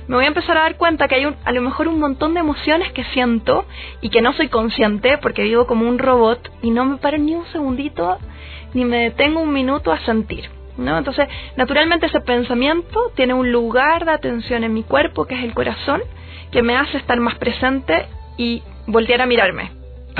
me 0.06 0.14
voy 0.14 0.26
a 0.26 0.28
empezar 0.28 0.56
a 0.58 0.62
dar 0.62 0.76
cuenta 0.76 1.08
que 1.08 1.16
hay 1.16 1.26
a 1.44 1.50
lo 1.50 1.60
mejor 1.60 1.88
un 1.88 1.98
montón 1.98 2.34
de 2.34 2.40
emociones 2.40 2.92
que 2.92 3.02
siento 3.06 3.64
y 4.00 4.10
que 4.10 4.22
no 4.22 4.32
soy 4.32 4.46
consciente 4.46 5.18
porque 5.18 5.42
vivo 5.42 5.66
como 5.66 5.88
un 5.88 5.98
robot 5.98 6.52
y 6.62 6.70
no 6.70 6.84
me 6.84 6.98
paro 6.98 7.18
ni 7.18 7.34
un 7.34 7.46
segundito 7.46 8.18
ni 8.74 8.84
me 8.84 8.98
detengo 8.98 9.40
un 9.40 9.52
minuto 9.52 9.90
a 9.90 9.98
sentir. 10.04 10.48
¿No? 10.76 10.96
Entonces, 10.96 11.28
naturalmente 11.56 12.06
ese 12.06 12.20
pensamiento 12.20 13.10
tiene 13.16 13.34
un 13.34 13.50
lugar 13.50 14.04
de 14.04 14.12
atención 14.12 14.62
en 14.62 14.72
mi 14.72 14.82
cuerpo, 14.82 15.26
que 15.26 15.34
es 15.34 15.42
el 15.44 15.52
corazón, 15.52 16.00
que 16.50 16.62
me 16.62 16.76
hace 16.76 16.98
estar 16.98 17.18
más 17.20 17.36
presente 17.36 18.06
y 18.36 18.62
voltear 18.86 19.20
a 19.22 19.26
mirarme. 19.26 19.70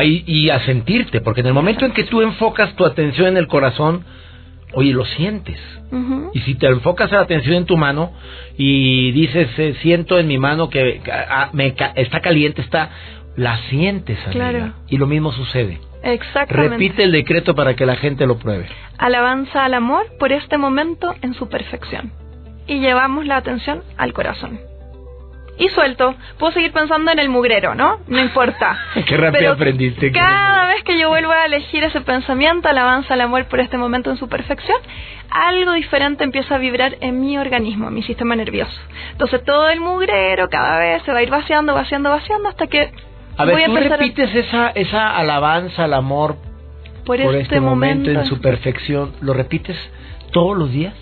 y 0.02 0.48
a 0.48 0.60
sentirte, 0.60 1.20
porque 1.20 1.40
en 1.40 1.48
el 1.48 1.52
momento 1.52 1.84
en 1.84 1.92
que 1.92 2.04
tú 2.04 2.22
enfocas 2.22 2.74
tu 2.74 2.86
atención 2.86 3.28
en 3.28 3.36
el 3.36 3.48
corazón, 3.48 4.04
oye, 4.72 4.92
lo 4.92 5.04
sientes. 5.04 5.58
Y 6.32 6.40
si 6.40 6.54
te 6.54 6.68
enfocas 6.68 7.10
la 7.10 7.20
atención 7.20 7.56
en 7.56 7.66
tu 7.66 7.76
mano 7.76 8.12
y 8.56 9.10
dices, 9.10 9.48
eh, 9.58 9.74
siento 9.82 10.18
en 10.18 10.28
mi 10.28 10.38
mano 10.38 10.70
que 10.70 11.00
ah, 11.12 11.50
me, 11.52 11.74
está 11.96 12.20
caliente, 12.20 12.62
está, 12.62 12.90
la 13.36 13.58
sientes, 13.68 14.16
amiga. 14.26 14.74
Y 14.88 14.98
lo 14.98 15.08
mismo 15.08 15.32
sucede. 15.32 15.80
Exactamente. 16.04 16.76
Repite 16.76 17.02
el 17.02 17.12
decreto 17.12 17.54
para 17.56 17.74
que 17.74 17.84
la 17.86 17.96
gente 17.96 18.26
lo 18.26 18.38
pruebe. 18.38 18.66
Alabanza 18.98 19.64
al 19.64 19.74
amor 19.74 20.06
por 20.18 20.30
este 20.30 20.56
momento 20.56 21.14
en 21.22 21.34
su 21.34 21.48
perfección. 21.48 22.12
Y 22.68 22.78
llevamos 22.78 23.26
la 23.26 23.36
atención 23.36 23.82
al 23.96 24.12
corazón 24.12 24.69
y 25.60 25.68
suelto. 25.68 26.14
Puedo 26.38 26.52
seguir 26.52 26.72
pensando 26.72 27.12
en 27.12 27.18
el 27.18 27.28
mugrero, 27.28 27.74
¿no? 27.74 27.98
No 28.08 28.18
importa. 28.18 28.78
Qué 29.06 29.16
rápido 29.16 29.52
aprendiste. 29.52 30.10
Cada 30.10 30.68
vez 30.68 30.82
que 30.84 30.98
yo 30.98 31.10
vuelvo 31.10 31.32
a 31.32 31.44
elegir 31.44 31.84
ese 31.84 32.00
pensamiento, 32.00 32.68
alabanza 32.68 33.14
al 33.14 33.20
amor 33.20 33.44
por 33.44 33.60
este 33.60 33.76
momento 33.76 34.10
en 34.10 34.16
su 34.16 34.26
perfección, 34.26 34.78
algo 35.30 35.74
diferente 35.74 36.24
empieza 36.24 36.54
a 36.54 36.58
vibrar 36.58 36.96
en 37.00 37.20
mi 37.20 37.36
organismo, 37.36 37.88
en 37.88 37.94
mi 37.94 38.02
sistema 38.02 38.34
nervioso. 38.34 38.80
Entonces 39.12 39.44
todo 39.44 39.68
el 39.68 39.80
mugrero 39.80 40.48
cada 40.48 40.80
vez 40.80 41.02
se 41.02 41.12
va 41.12 41.18
a 41.18 41.22
ir 41.22 41.30
vaciando, 41.30 41.74
vaciando, 41.74 42.08
vaciando 42.08 42.48
hasta 42.48 42.66
que... 42.66 42.92
A 43.36 43.44
ver, 43.44 43.66
¿tú 43.66 43.76
repites 43.76 44.34
esa, 44.34 44.70
esa 44.70 45.14
alabanza 45.14 45.84
al 45.84 45.94
amor 45.94 46.36
por, 47.04 47.20
este, 47.20 47.42
este 47.42 47.60
momento 47.60 48.10
en 48.10 48.24
su 48.24 48.40
perfección? 48.40 49.12
¿Lo 49.20 49.34
repites 49.34 49.76
todos 50.32 50.56
los 50.56 50.72
días? 50.72 50.94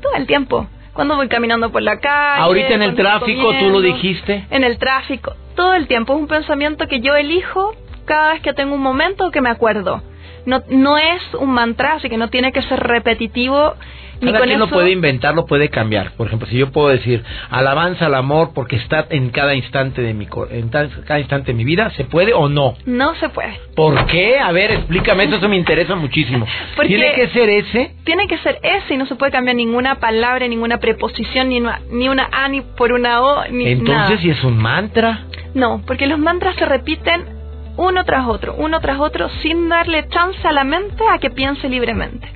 Todo 0.00 0.14
el 0.14 0.26
tiempo 0.26 0.66
cuando 0.92 1.16
voy 1.16 1.28
caminando 1.28 1.70
por 1.70 1.82
la 1.82 1.98
calle. 2.00 2.42
Ahorita 2.42 2.74
en 2.74 2.82
el 2.82 2.94
tráfico, 2.94 3.52
tú 3.58 3.70
lo 3.70 3.80
dijiste. 3.80 4.46
En 4.50 4.64
el 4.64 4.78
tráfico, 4.78 5.34
todo 5.54 5.74
el 5.74 5.86
tiempo. 5.86 6.14
Es 6.14 6.20
un 6.20 6.28
pensamiento 6.28 6.86
que 6.86 7.00
yo 7.00 7.14
elijo 7.14 7.74
cada 8.04 8.32
vez 8.32 8.42
que 8.42 8.52
tengo 8.52 8.74
un 8.74 8.82
momento 8.82 9.30
que 9.30 9.40
me 9.40 9.50
acuerdo. 9.50 10.02
No, 10.46 10.62
no 10.68 10.98
es 10.98 11.22
un 11.38 11.50
mantra, 11.50 11.94
así 11.94 12.08
que 12.08 12.16
no 12.16 12.28
tiene 12.28 12.52
que 12.52 12.62
ser 12.62 12.80
repetitivo. 12.80 13.74
Cada 14.20 14.40
quien 14.44 14.58
lo 14.58 14.66
eso- 14.66 14.74
puede 14.74 14.90
inventar, 14.90 15.34
lo 15.34 15.46
puede 15.46 15.68
cambiar. 15.70 16.12
Por 16.12 16.26
ejemplo, 16.26 16.46
si 16.48 16.56
yo 16.56 16.70
puedo 16.70 16.88
decir 16.88 17.22
alabanza 17.50 18.06
al 18.06 18.14
amor 18.14 18.50
porque 18.54 18.76
está 18.76 19.06
en 19.10 19.30
cada 19.30 19.54
instante 19.54 20.02
de 20.02 20.14
mi 20.14 20.26
en 20.50 20.68
cada 20.68 21.18
instante 21.18 21.52
de 21.52 21.54
mi 21.54 21.64
vida, 21.64 21.90
¿se 21.96 22.04
puede 22.04 22.32
o 22.34 22.48
no? 22.48 22.74
No 22.86 23.14
se 23.16 23.28
puede. 23.30 23.58
¿Por 23.74 24.06
qué? 24.06 24.38
A 24.38 24.52
ver, 24.52 24.70
explícame, 24.72 25.24
eso, 25.24 25.36
eso 25.36 25.48
me 25.48 25.56
interesa 25.56 25.94
muchísimo. 25.96 26.46
Porque- 26.76 26.88
¿Tiene 26.96 27.12
que 27.14 27.28
ser 27.28 27.48
ese? 27.48 27.94
Tiene 28.04 28.26
que 28.26 28.38
ser 28.38 28.58
ese 28.62 28.94
y 28.94 28.96
no 28.96 29.06
se 29.06 29.14
puede 29.16 29.32
cambiar 29.32 29.56
ninguna 29.56 29.96
palabra, 29.96 30.46
ninguna 30.48 30.78
preposición, 30.78 31.48
ni 31.48 31.58
una, 31.60 31.80
ni 31.90 32.08
una 32.08 32.28
A 32.32 32.48
ni 32.48 32.60
por 32.60 32.92
una 32.92 33.20
O, 33.22 33.44
ni 33.48 33.64
nada. 33.64 33.70
Entonces, 34.08 34.20
si 34.20 34.30
es 34.30 34.44
un 34.44 34.56
mantra, 34.58 35.26
No, 35.54 35.82
porque 35.86 36.06
los 36.06 36.18
mantras 36.18 36.54
se 36.56 36.64
repiten 36.66 37.24
uno 37.76 38.04
tras 38.04 38.26
otro, 38.26 38.54
uno 38.58 38.80
tras 38.80 39.00
otro, 39.00 39.28
sin 39.42 39.68
darle 39.68 40.06
chance 40.08 40.46
a 40.46 40.52
la 40.52 40.64
mente 40.64 41.02
a 41.12 41.18
que 41.18 41.30
piense 41.30 41.68
libremente. 41.68 42.28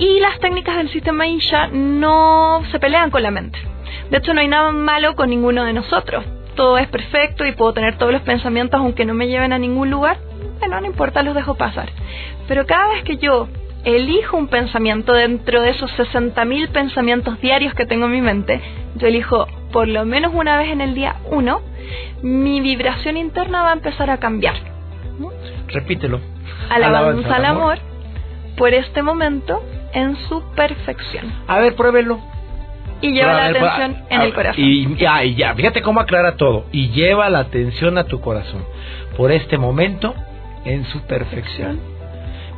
Y 0.00 0.18
las 0.18 0.40
técnicas 0.40 0.78
del 0.78 0.90
sistema 0.90 1.26
Isha 1.26 1.68
no 1.68 2.62
se 2.72 2.80
pelean 2.80 3.10
con 3.10 3.22
la 3.22 3.30
mente. 3.30 3.58
De 4.10 4.16
hecho, 4.16 4.32
no 4.32 4.40
hay 4.40 4.48
nada 4.48 4.72
malo 4.72 5.14
con 5.14 5.28
ninguno 5.28 5.64
de 5.64 5.74
nosotros. 5.74 6.24
Todo 6.56 6.78
es 6.78 6.88
perfecto 6.88 7.44
y 7.44 7.52
puedo 7.52 7.74
tener 7.74 7.98
todos 7.98 8.10
los 8.10 8.22
pensamientos 8.22 8.80
aunque 8.80 9.04
no 9.04 9.12
me 9.12 9.28
lleven 9.28 9.52
a 9.52 9.58
ningún 9.58 9.90
lugar. 9.90 10.16
Bueno, 10.58 10.80
no 10.80 10.86
importa, 10.86 11.22
los 11.22 11.34
dejo 11.34 11.54
pasar. 11.54 11.90
Pero 12.48 12.64
cada 12.64 12.88
vez 12.94 13.04
que 13.04 13.18
yo 13.18 13.48
elijo 13.84 14.38
un 14.38 14.48
pensamiento 14.48 15.12
dentro 15.12 15.60
de 15.60 15.70
esos 15.70 15.90
60.000 15.98 16.70
pensamientos 16.70 17.38
diarios 17.42 17.74
que 17.74 17.84
tengo 17.84 18.06
en 18.06 18.12
mi 18.12 18.22
mente, 18.22 18.58
yo 18.96 19.06
elijo 19.06 19.48
por 19.70 19.86
lo 19.86 20.06
menos 20.06 20.32
una 20.34 20.56
vez 20.56 20.70
en 20.70 20.80
el 20.80 20.94
día 20.94 21.16
uno, 21.30 21.60
mi 22.22 22.62
vibración 22.62 23.18
interna 23.18 23.64
va 23.64 23.70
a 23.70 23.74
empezar 23.74 24.08
a 24.08 24.16
cambiar. 24.16 24.54
repítelo. 25.68 26.20
Alabanza 26.70 27.36
al 27.36 27.44
amor 27.44 27.78
por 28.56 28.72
este 28.74 29.02
momento 29.02 29.62
en 29.92 30.16
su 30.28 30.42
perfección. 30.54 31.32
A 31.46 31.58
ver, 31.58 31.74
pruébelo. 31.74 32.18
Y 33.02 33.12
lleva 33.12 33.32
la 33.32 33.48
ver, 33.48 33.56
atención 33.64 33.96
a- 34.10 34.14
en 34.14 34.20
a- 34.20 34.24
el 34.24 34.34
corazón. 34.34 34.62
Y 34.64 34.94
ya, 34.96 35.24
y 35.24 35.34
ya, 35.34 35.54
fíjate 35.54 35.80
cómo 35.82 36.00
aclara 36.00 36.36
todo. 36.36 36.66
Y 36.70 36.90
lleva 36.90 37.30
la 37.30 37.38
atención 37.40 37.96
a 37.98 38.04
tu 38.04 38.20
corazón. 38.20 38.64
Por 39.16 39.32
este 39.32 39.56
momento, 39.56 40.14
en 40.64 40.84
su 40.86 41.00
perfección. 41.06 41.80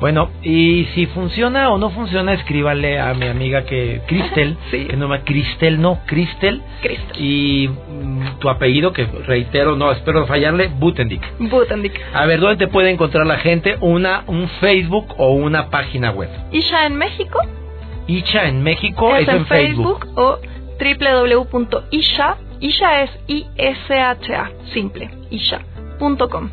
Bueno, 0.03 0.31
y 0.43 0.87
si 0.97 1.07
funciona 1.07 1.71
o 1.71 1.79
no 1.79 1.91
funciona, 1.91 2.33
escríbale 2.35 2.99
a 2.99 3.15
mi 3.15 3.27
amiga 3.27 3.63
que 3.67 4.01
Cristel, 4.09 4.57
Sí. 4.73 4.87
que 4.87 4.97
no 4.97 5.07
me 5.07 5.21
Cristel, 5.21 5.81
no, 5.81 6.01
Cristel, 6.07 6.61
Cristo. 6.81 7.15
y 7.17 7.69
mm, 7.69 8.41
tu 8.41 8.49
apellido, 8.51 8.93
que 8.93 9.05
reitero, 9.05 9.77
no, 9.77 9.93
espero 9.93 10.27
fallarle, 10.27 10.73
Butendik. 10.77 11.23
Butendik. 11.39 11.93
A 12.13 12.27
ver, 12.27 12.41
¿dónde 12.41 12.67
te 12.67 12.67
puede 12.67 12.91
encontrar 12.91 13.29
la 13.29 13.37
gente? 13.37 13.77
Una, 13.81 14.25
un 14.27 14.49
Facebook 14.61 15.15
o 15.19 15.35
una 15.35 15.71
página 15.71 16.11
web. 16.11 16.29
Ya 16.51 16.87
en 16.87 16.97
México 16.97 17.39
Icha 18.09 18.49
en 18.49 18.61
México 18.65 19.15
es 19.15 19.23
es 19.23 19.29
en 19.29 19.37
en 19.37 19.47
Facebook. 19.47 20.09
o 20.17 20.39
www.isha, 20.81 22.37
Isha 22.59 23.03
es 23.05 23.11
I-S-H-A, 23.29 24.51
simple, 24.75 25.09
isha.com. 25.31 26.51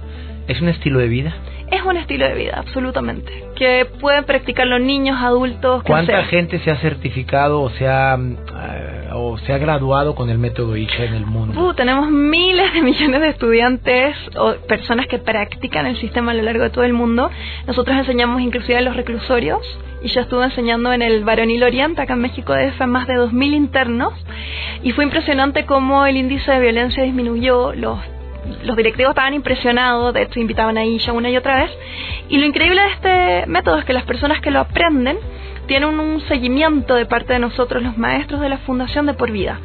¿Es 0.47 0.61
un 0.61 0.69
estilo 0.69 0.99
de 0.99 1.07
vida? 1.07 1.33
Es 1.71 1.83
un 1.83 1.97
estilo 1.97 2.27
de 2.27 2.33
vida, 2.33 2.53
absolutamente, 2.57 3.31
que 3.55 3.85
pueden 3.99 4.23
practicar 4.23 4.65
los 4.65 4.81
niños, 4.81 5.17
adultos, 5.21 5.83
¿Cuánta 5.83 6.13
sea. 6.13 6.25
gente 6.25 6.59
se 6.59 6.71
ha 6.71 6.77
certificado 6.77 7.61
o 7.61 7.69
se 7.69 7.87
ha, 7.87 8.15
eh, 8.15 9.09
o 9.13 9.37
se 9.37 9.53
ha 9.53 9.57
graduado 9.59 10.15
con 10.15 10.29
el 10.29 10.39
método 10.39 10.75
ICHA 10.75 11.05
en 11.05 11.13
el 11.13 11.25
mundo? 11.27 11.61
Uh, 11.61 11.73
tenemos 11.75 12.09
miles 12.09 12.73
de 12.73 12.81
millones 12.81 13.21
de 13.21 13.29
estudiantes 13.29 14.15
o 14.35 14.53
personas 14.67 15.05
que 15.07 15.19
practican 15.19 15.85
el 15.85 15.97
sistema 15.97 16.31
a 16.31 16.33
lo 16.33 16.41
largo 16.41 16.63
de 16.63 16.69
todo 16.71 16.83
el 16.83 16.93
mundo. 16.93 17.29
Nosotros 17.67 17.95
enseñamos 17.97 18.41
inclusive 18.41 18.79
en 18.79 18.85
los 18.85 18.95
reclusorios 18.95 19.61
y 20.01 20.07
yo 20.07 20.21
estuve 20.21 20.45
enseñando 20.45 20.91
en 20.91 21.01
el 21.01 21.23
Varonil 21.23 21.63
Oriente, 21.63 22.01
acá 22.01 22.13
en 22.13 22.21
México 22.21 22.53
a 22.53 22.85
más 22.87 23.07
de 23.07 23.15
2.000 23.15 23.53
internos 23.53 24.13
y 24.81 24.91
fue 24.93 25.03
impresionante 25.03 25.65
cómo 25.65 26.05
el 26.05 26.17
índice 26.17 26.51
de 26.51 26.59
violencia 26.59 27.03
disminuyó, 27.03 27.73
los 27.73 27.99
los 28.63 28.75
directivos 28.75 29.11
estaban 29.11 29.33
impresionados, 29.33 30.13
de 30.13 30.23
hecho 30.23 30.39
invitaban 30.39 30.77
a 30.77 30.83
ella 30.83 31.13
una 31.13 31.29
y 31.29 31.37
otra 31.37 31.63
vez. 31.63 31.71
Y 32.29 32.37
lo 32.37 32.45
increíble 32.45 32.81
de 32.81 32.87
este 32.89 33.47
método 33.47 33.79
es 33.79 33.85
que 33.85 33.93
las 33.93 34.03
personas 34.03 34.41
que 34.41 34.51
lo 34.51 34.59
aprenden 34.59 35.17
tienen 35.67 35.99
un 35.99 36.19
seguimiento 36.21 36.95
de 36.95 37.05
parte 37.05 37.33
de 37.33 37.39
nosotros, 37.39 37.83
los 37.83 37.95
maestros 37.95 38.41
de 38.41 38.49
la 38.49 38.57
fundación, 38.59 39.05
de 39.05 39.13
por 39.13 39.31
vida. 39.31 39.59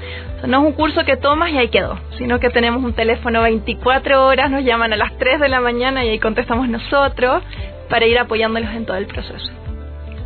No 0.46 0.60
es 0.60 0.66
un 0.66 0.72
curso 0.72 1.02
que 1.04 1.16
tomas 1.16 1.50
y 1.50 1.56
ahí 1.56 1.68
quedó, 1.68 1.98
sino 2.18 2.38
que 2.40 2.50
tenemos 2.50 2.84
un 2.84 2.92
teléfono 2.92 3.40
24 3.40 4.26
horas, 4.26 4.50
nos 4.50 4.64
llaman 4.64 4.92
a 4.92 4.96
las 4.96 5.16
3 5.16 5.40
de 5.40 5.48
la 5.48 5.60
mañana 5.60 6.04
y 6.04 6.10
ahí 6.10 6.18
contestamos 6.18 6.68
nosotros 6.68 7.42
para 7.88 8.06
ir 8.06 8.18
apoyándolos 8.18 8.70
en 8.74 8.84
todo 8.84 8.98
el 8.98 9.06
proceso. 9.06 9.63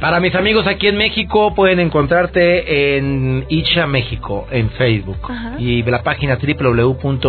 Para 0.00 0.20
mis 0.20 0.34
amigos 0.36 0.66
aquí 0.68 0.86
en 0.86 0.96
México 0.96 1.54
pueden 1.56 1.80
encontrarte 1.80 2.96
en 2.96 3.44
Isha 3.48 3.88
México 3.88 4.46
en 4.50 4.70
Facebook 4.70 5.18
Ajá. 5.24 5.56
y 5.58 5.82
la 5.82 6.04
página 6.04 6.38
www.isha.com. 6.38 7.24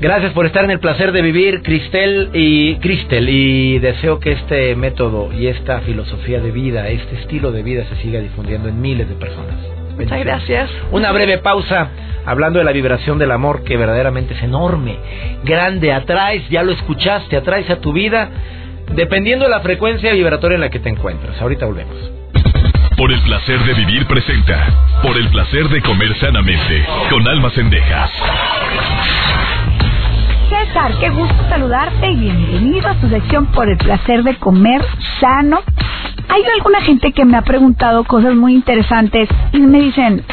Gracias 0.00 0.32
por 0.32 0.46
estar 0.46 0.64
en 0.64 0.72
el 0.72 0.80
placer 0.80 1.12
de 1.12 1.22
vivir, 1.22 1.62
Cristel 1.62 2.30
y 2.34 2.74
Cristel, 2.76 3.28
y 3.28 3.78
deseo 3.78 4.18
que 4.18 4.32
este 4.32 4.74
método 4.74 5.32
y 5.32 5.46
esta 5.46 5.78
filosofía 5.82 6.40
de 6.40 6.50
vida, 6.50 6.88
este 6.88 7.14
estilo 7.20 7.52
de 7.52 7.62
vida 7.62 7.84
se 7.88 7.94
siga 8.02 8.18
difundiendo 8.18 8.68
en 8.68 8.80
miles 8.80 9.08
de 9.08 9.14
personas. 9.14 9.54
Muchas 9.96 10.18
gracias. 10.18 10.68
Una 10.90 11.12
breve 11.12 11.38
pausa 11.38 11.90
hablando 12.26 12.58
de 12.58 12.64
la 12.64 12.72
vibración 12.72 13.18
del 13.18 13.30
amor 13.30 13.62
que 13.62 13.76
verdaderamente 13.76 14.34
es 14.34 14.42
enorme, 14.42 14.96
grande, 15.44 15.92
atraes, 15.92 16.48
ya 16.48 16.64
lo 16.64 16.72
escuchaste, 16.72 17.36
atraes 17.36 17.70
a 17.70 17.76
tu 17.76 17.92
vida 17.92 18.30
dependiendo 18.92 19.44
de 19.44 19.50
la 19.50 19.60
frecuencia 19.60 20.12
vibratoria 20.12 20.56
en 20.56 20.60
la 20.60 20.70
que 20.70 20.78
te 20.78 20.88
encuentras. 20.88 21.40
Ahorita 21.40 21.66
volvemos. 21.66 21.96
Por 22.96 23.12
el 23.12 23.20
placer 23.22 23.58
de 23.64 23.74
vivir 23.74 24.06
presenta. 24.06 25.00
Por 25.02 25.16
el 25.16 25.28
placer 25.28 25.68
de 25.68 25.82
comer 25.82 26.16
sanamente. 26.18 26.86
Con 27.10 27.26
almas 27.26 27.52
cendejas. 27.54 28.10
César, 30.48 30.92
qué 31.00 31.10
gusto 31.10 31.34
saludarte 31.48 32.10
y 32.10 32.16
bienvenido 32.16 32.88
a 32.88 32.94
tu 32.94 33.08
sección 33.08 33.46
por 33.46 33.68
el 33.68 33.76
placer 33.78 34.22
de 34.22 34.36
comer 34.36 34.84
sano. 35.18 35.60
Hay 36.28 36.42
alguna 36.56 36.80
gente 36.82 37.12
que 37.12 37.24
me 37.24 37.36
ha 37.36 37.42
preguntado 37.42 38.04
cosas 38.04 38.34
muy 38.34 38.54
interesantes 38.54 39.28
y 39.52 39.58
me 39.58 39.80
dicen, 39.80 40.24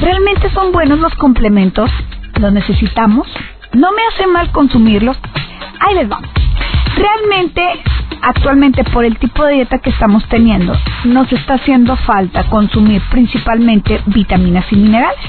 ¿realmente 0.00 0.50
son 0.50 0.72
buenos 0.72 1.00
los 1.00 1.14
complementos? 1.16 1.90
¿Los 2.38 2.52
necesitamos? 2.52 3.28
¿No 3.72 3.92
me 3.92 4.02
hace 4.10 4.26
mal 4.26 4.50
consumirlos? 4.52 5.18
Ahí 5.80 5.94
les 5.96 6.08
vamos. 6.08 6.39
Realmente, 7.00 7.62
actualmente 8.20 8.84
por 8.84 9.06
el 9.06 9.16
tipo 9.18 9.44
de 9.44 9.54
dieta 9.54 9.78
que 9.78 9.88
estamos 9.88 10.22
teniendo, 10.28 10.74
nos 11.04 11.32
está 11.32 11.54
haciendo 11.54 11.96
falta 11.96 12.44
consumir 12.50 13.00
principalmente 13.10 14.02
vitaminas 14.06 14.66
y 14.70 14.76
minerales. 14.76 15.20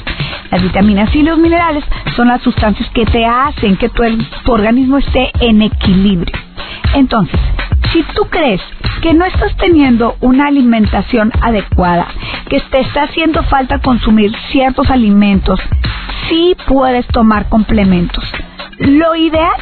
Las 0.52 0.62
vitaminas 0.62 1.16
y 1.16 1.24
los 1.24 1.38
minerales 1.38 1.86
son 2.18 2.28
las 2.28 2.42
sustancias 2.42 2.90
que 2.90 3.06
te 3.06 3.26
hacen 3.26 3.78
que 3.78 3.88
tu, 3.88 4.04
organismo 4.52 4.98
esté 4.98 5.32
en 5.40 5.62
equilibrio. 5.62 6.38
Entonces, 6.94 7.40
si 7.94 8.04
tú 8.16 8.24
crees 8.30 8.62
que 9.02 9.14
no 9.14 9.24
estás 9.24 9.56
teniendo 9.56 10.18
una 10.20 10.48
alimentación 10.48 11.32
adecuada, 11.42 12.08
que 12.50 12.60
te 12.60 12.82
está 12.82 13.04
haciendo 13.04 13.44
falta 13.44 13.80
consumir 13.80 14.36
ciertos 14.52 14.90
alimentos, 14.90 15.58
sí 16.28 16.54
puedes 16.68 17.08
tomar 17.08 17.48
complementos. 17.48 18.26
Lo 18.78 19.16
ideal 19.16 19.56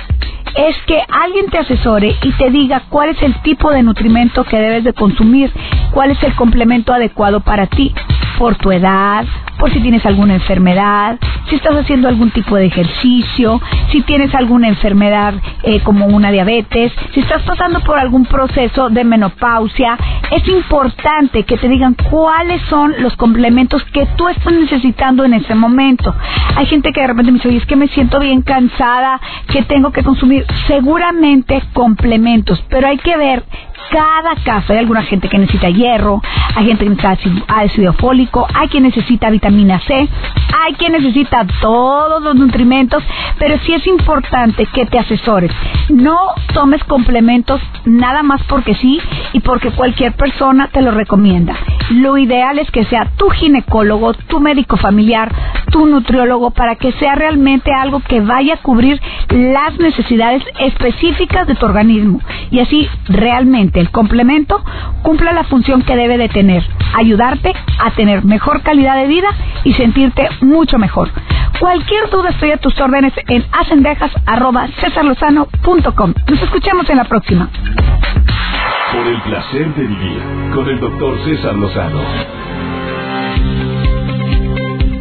es 0.55 0.75
que 0.85 1.01
alguien 1.09 1.47
te 1.49 1.59
asesore 1.59 2.15
y 2.21 2.31
te 2.33 2.49
diga 2.49 2.83
cuál 2.89 3.09
es 3.09 3.21
el 3.21 3.33
tipo 3.41 3.71
de 3.71 3.83
nutrimento 3.83 4.43
que 4.43 4.57
debes 4.57 4.83
de 4.83 4.93
consumir, 4.93 5.51
cuál 5.91 6.11
es 6.11 6.21
el 6.23 6.35
complemento 6.35 6.93
adecuado 6.93 7.39
para 7.41 7.67
ti, 7.67 7.93
por 8.39 8.55
tu 8.55 8.71
edad, 8.71 9.25
por 9.59 9.71
si 9.71 9.81
tienes 9.81 10.05
alguna 10.05 10.35
enfermedad, 10.35 11.19
si 11.49 11.57
estás 11.57 11.75
haciendo 11.75 12.07
algún 12.07 12.31
tipo 12.31 12.55
de 12.55 12.67
ejercicio, 12.67 13.61
si 13.91 14.01
tienes 14.03 14.33
alguna 14.33 14.69
enfermedad 14.69 15.33
eh, 15.63 15.81
como 15.81 16.05
una 16.05 16.31
diabetes, 16.31 16.93
si 17.13 17.19
estás 17.19 17.43
pasando 17.43 17.81
por 17.81 17.99
algún 17.99 18.25
proceso 18.25 18.89
de 18.89 19.03
menopausia, 19.03 19.97
es 20.31 20.47
importante 20.47 21.43
que 21.43 21.57
te 21.57 21.67
digan 21.67 21.95
cuáles 22.09 22.61
son 22.69 22.93
los 22.99 23.15
complementos 23.17 23.83
que 23.91 24.05
tú 24.15 24.29
estás 24.29 24.53
necesitando 24.53 25.25
en 25.25 25.33
ese 25.33 25.53
momento. 25.53 26.15
Hay 26.55 26.65
gente 26.67 26.93
que 26.93 27.01
de 27.01 27.07
repente 27.07 27.31
me 27.33 27.37
dice, 27.39 27.49
oye, 27.49 27.57
es 27.57 27.65
que 27.65 27.75
me 27.75 27.89
siento 27.89 28.21
bien 28.21 28.41
cansada, 28.41 29.19
que 29.51 29.63
tengo 29.63 29.91
que 29.91 30.03
consumir 30.03 30.45
seguramente 30.67 31.61
complementos, 31.73 32.63
pero 32.69 32.87
hay 32.87 32.97
que 32.99 33.17
ver 33.17 33.43
cada 33.91 34.35
caso. 34.43 34.73
Hay 34.73 34.79
alguna 34.79 35.03
gente 35.03 35.29
que 35.29 35.37
necesita 35.37 35.69
hierro, 35.69 36.21
hay 36.55 36.65
gente 36.67 36.83
que 36.83 36.89
necesita 36.91 37.15
ácido- 37.47 37.93
fólico, 37.93 38.47
hay 38.53 38.67
quien 38.69 38.83
necesita 38.83 39.29
vitamina 39.29 39.79
C, 39.81 39.93
hay 40.65 40.73
quien 40.73 40.91
necesita 40.93 41.45
todos 41.61 42.21
los 42.21 42.35
nutrimentos, 42.35 43.03
pero 43.37 43.57
sí 43.65 43.73
es 43.73 43.85
importante 43.87 44.65
que 44.67 44.85
te 44.85 44.99
asesores. 44.99 45.51
No 45.89 46.17
tomes 46.53 46.83
complementos 46.83 47.61
nada 47.85 48.23
más 48.23 48.41
porque 48.43 48.75
sí 48.75 48.99
y 49.33 49.39
porque 49.39 49.71
cualquier 49.71 50.13
persona 50.13 50.67
te 50.71 50.81
lo 50.81 50.91
recomienda. 50.91 51.55
Lo 51.91 52.17
ideal 52.17 52.59
es 52.59 52.69
que 52.71 52.85
sea 52.85 53.05
tu 53.17 53.29
ginecólogo, 53.29 54.13
tu 54.13 54.39
médico 54.39 54.77
familiar, 54.77 55.31
tu 55.71 55.85
nutriólogo, 55.87 56.51
para 56.51 56.75
que 56.75 56.91
sea 56.93 57.15
realmente 57.15 57.71
algo 57.73 57.99
que 58.01 58.21
vaya 58.21 58.55
a 58.55 58.57
cubrir 58.57 59.01
las 59.29 59.77
necesidades 59.79 60.43
específicas 60.59 61.47
de 61.47 61.55
tu 61.55 61.65
organismo. 61.65 62.19
Y 62.51 62.59
así 62.59 62.87
realmente 63.07 63.78
el 63.79 63.89
complemento 63.91 64.63
cumpla 65.01 65.33
la 65.33 65.43
función 65.45 65.81
que 65.83 65.95
debe 65.95 66.17
de 66.17 66.27
tener, 66.29 66.63
ayudarte 66.95 67.53
a 67.79 67.91
tener 67.91 68.25
mejor 68.25 68.61
calidad 68.61 68.97
de 68.97 69.07
vida 69.07 69.29
y 69.63 69.71
sentirte 69.73 70.27
mucho 70.41 70.77
mejor. 70.77 71.09
Cualquier 71.59 72.09
duda 72.09 72.29
estoy 72.29 72.51
a 72.51 72.57
tus 72.57 72.79
órdenes 72.79 73.13
en 73.27 73.43
acendejas.cesarlozano.com. 73.51 76.13
Nos 76.29 76.41
escuchamos 76.41 76.89
en 76.89 76.97
la 76.97 77.03
próxima. 77.05 77.49
Por 78.93 79.07
el 79.07 79.21
placer 79.21 79.73
de 79.75 79.83
vivir 79.83 80.21
con 80.53 80.69
el 80.69 80.79
doctor 80.79 81.17
César 81.25 81.55
Lozano. 81.55 81.99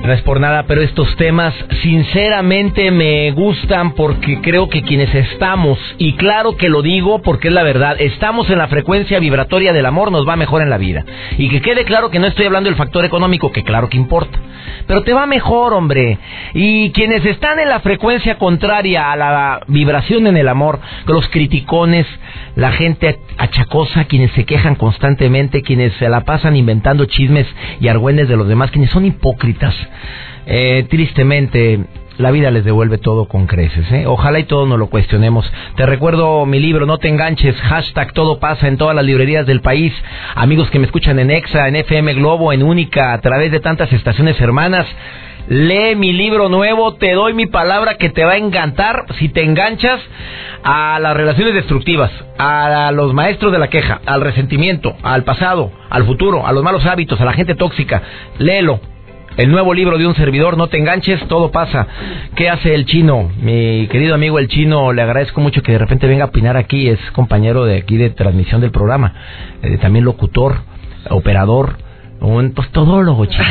No 0.08 0.14
es 0.14 0.22
por 0.22 0.40
nada, 0.40 0.62
pero 0.62 0.80
estos 0.80 1.16
temas 1.16 1.52
sinceramente 1.82 2.90
me 2.90 3.30
gustan 3.32 3.92
porque 3.92 4.40
creo 4.40 4.70
que 4.70 4.80
quienes 4.80 5.14
estamos, 5.14 5.78
y 5.98 6.14
claro 6.14 6.56
que 6.56 6.70
lo 6.70 6.80
digo 6.80 7.20
porque 7.20 7.48
es 7.48 7.54
la 7.54 7.62
verdad, 7.62 7.94
estamos 7.98 8.48
en 8.48 8.56
la 8.56 8.68
frecuencia 8.68 9.18
vibratoria 9.18 9.74
del 9.74 9.84
amor, 9.84 10.10
nos 10.10 10.26
va 10.26 10.34
mejor 10.34 10.62
en 10.62 10.70
la 10.70 10.78
vida. 10.78 11.04
Y 11.36 11.50
que 11.50 11.60
quede 11.60 11.84
claro 11.84 12.08
que 12.08 12.20
no 12.20 12.26
estoy 12.26 12.46
hablando 12.46 12.70
del 12.70 12.78
factor 12.78 13.04
económico, 13.04 13.52
que 13.52 13.64
claro 13.64 13.90
que 13.90 13.98
importa. 13.98 14.40
Pero 14.86 15.02
te 15.02 15.12
va 15.12 15.26
mejor, 15.26 15.74
hombre. 15.74 16.18
Y 16.54 16.90
quienes 16.90 17.24
están 17.24 17.58
en 17.58 17.68
la 17.68 17.80
frecuencia 17.80 18.38
contraria 18.38 19.12
a 19.12 19.16
la 19.16 19.60
vibración 19.66 20.26
en 20.26 20.36
el 20.36 20.48
amor, 20.48 20.80
los 21.06 21.28
criticones, 21.28 22.06
la 22.56 22.72
gente 22.72 23.18
achacosa, 23.36 24.04
quienes 24.04 24.32
se 24.32 24.44
quejan 24.44 24.74
constantemente, 24.74 25.62
quienes 25.62 25.92
se 25.94 26.08
la 26.08 26.22
pasan 26.22 26.56
inventando 26.56 27.04
chismes 27.04 27.46
y 27.80 27.88
argüendes 27.88 28.28
de 28.28 28.36
los 28.36 28.48
demás, 28.48 28.70
quienes 28.70 28.90
son 28.90 29.04
hipócritas 29.04 29.74
eh, 30.50 30.86
tristemente 30.88 31.78
la 32.18 32.32
vida 32.32 32.50
les 32.50 32.64
devuelve 32.64 32.98
todo 32.98 33.26
con 33.26 33.46
creces. 33.46 33.90
¿eh? 33.92 34.06
Ojalá 34.06 34.40
y 34.40 34.44
todos 34.44 34.68
nos 34.68 34.78
lo 34.78 34.88
cuestionemos. 34.88 35.50
Te 35.76 35.86
recuerdo 35.86 36.44
mi 36.46 36.58
libro, 36.58 36.84
no 36.84 36.98
te 36.98 37.08
enganches, 37.08 37.56
hashtag 37.62 38.12
todo 38.12 38.40
pasa 38.40 38.66
en 38.66 38.76
todas 38.76 38.94
las 38.94 39.04
librerías 39.04 39.46
del 39.46 39.60
país. 39.60 39.92
Amigos 40.34 40.68
que 40.70 40.80
me 40.80 40.86
escuchan 40.86 41.18
en 41.20 41.30
EXA, 41.30 41.68
en 41.68 41.76
FM 41.76 42.14
Globo, 42.14 42.52
en 42.52 42.64
Única, 42.64 43.12
a 43.12 43.20
través 43.20 43.52
de 43.52 43.60
tantas 43.60 43.92
estaciones 43.92 44.40
hermanas. 44.40 44.86
Lee 45.48 45.94
mi 45.96 46.12
libro 46.12 46.50
nuevo, 46.50 46.94
te 46.96 47.12
doy 47.12 47.32
mi 47.32 47.46
palabra 47.46 47.94
que 47.94 48.10
te 48.10 48.24
va 48.24 48.32
a 48.32 48.36
encantar 48.36 49.06
si 49.18 49.30
te 49.30 49.42
enganchas 49.42 49.98
a 50.62 50.98
las 51.00 51.16
relaciones 51.16 51.54
destructivas, 51.54 52.10
a 52.36 52.90
los 52.92 53.14
maestros 53.14 53.52
de 53.52 53.58
la 53.58 53.68
queja, 53.68 54.00
al 54.04 54.20
resentimiento, 54.20 54.94
al 55.02 55.24
pasado, 55.24 55.72
al 55.88 56.04
futuro, 56.04 56.46
a 56.46 56.52
los 56.52 56.62
malos 56.62 56.84
hábitos, 56.84 57.18
a 57.20 57.24
la 57.24 57.32
gente 57.32 57.54
tóxica. 57.54 58.02
Léelo, 58.38 58.80
el 59.38 59.52
nuevo 59.52 59.72
libro 59.72 59.98
de 59.98 60.06
un 60.06 60.16
servidor, 60.16 60.56
no 60.56 60.66
te 60.66 60.78
enganches, 60.78 61.26
todo 61.28 61.52
pasa. 61.52 61.86
¿Qué 62.34 62.50
hace 62.50 62.74
el 62.74 62.86
chino? 62.86 63.30
Mi 63.40 63.86
querido 63.86 64.16
amigo 64.16 64.40
el 64.40 64.48
chino, 64.48 64.92
le 64.92 65.00
agradezco 65.00 65.40
mucho 65.40 65.62
que 65.62 65.70
de 65.70 65.78
repente 65.78 66.08
venga 66.08 66.24
a 66.24 66.26
opinar 66.26 66.56
aquí, 66.56 66.88
es 66.88 66.98
compañero 67.12 67.64
de 67.64 67.78
aquí 67.78 67.96
de 67.96 68.10
transmisión 68.10 68.60
del 68.60 68.72
programa, 68.72 69.14
eh, 69.62 69.78
también 69.78 70.04
locutor, 70.04 70.62
operador 71.08 71.87
un 72.20 72.54
todólogo 72.72 73.24
chino. 73.26 73.44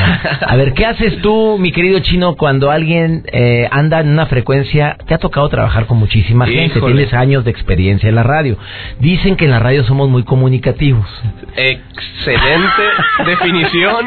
A 0.46 0.56
ver, 0.56 0.74
¿qué 0.74 0.86
haces 0.86 1.22
tú, 1.22 1.58
mi 1.60 1.72
querido 1.72 2.00
chino, 2.00 2.36
cuando 2.36 2.72
alguien 2.72 3.24
eh, 3.32 3.68
anda 3.72 4.02
en 4.02 4.10
una 4.10 4.26
frecuencia? 4.26 4.98
Te 5.08 5.14
ha 5.14 5.18
tocado 5.18 5.48
trabajar 5.50 5.86
con 5.86 5.98
muchísima 5.98 6.46
gente, 6.46 6.80
tienes 6.82 7.14
años 7.14 7.46
de 7.46 7.52
experiencia 7.52 8.10
en 8.10 8.16
la 8.16 8.24
radio. 8.24 8.58
Dicen 9.00 9.36
que 9.36 9.46
en 9.46 9.52
la 9.52 9.60
radio 9.60 9.84
somos 9.84 10.10
muy 10.10 10.24
comunicativos. 10.24 11.08
Excelente 11.56 12.84
definición 13.26 14.06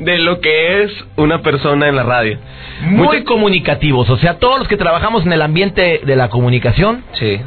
de 0.00 0.18
lo 0.18 0.40
que 0.40 0.82
es 0.84 0.92
una 1.16 1.42
persona 1.42 1.88
en 1.88 1.96
la 1.96 2.02
radio. 2.02 2.38
Muy 2.82 3.24
comunicativos, 3.24 4.08
o 4.10 4.16
sea, 4.18 4.38
todos 4.38 4.58
los 4.58 4.68
que 4.68 4.76
trabajamos 4.76 5.24
en 5.24 5.32
el 5.32 5.42
ambiente 5.42 6.00
de 6.04 6.16
la 6.16 6.28
comunicación. 6.28 7.02
Sí 7.12 7.40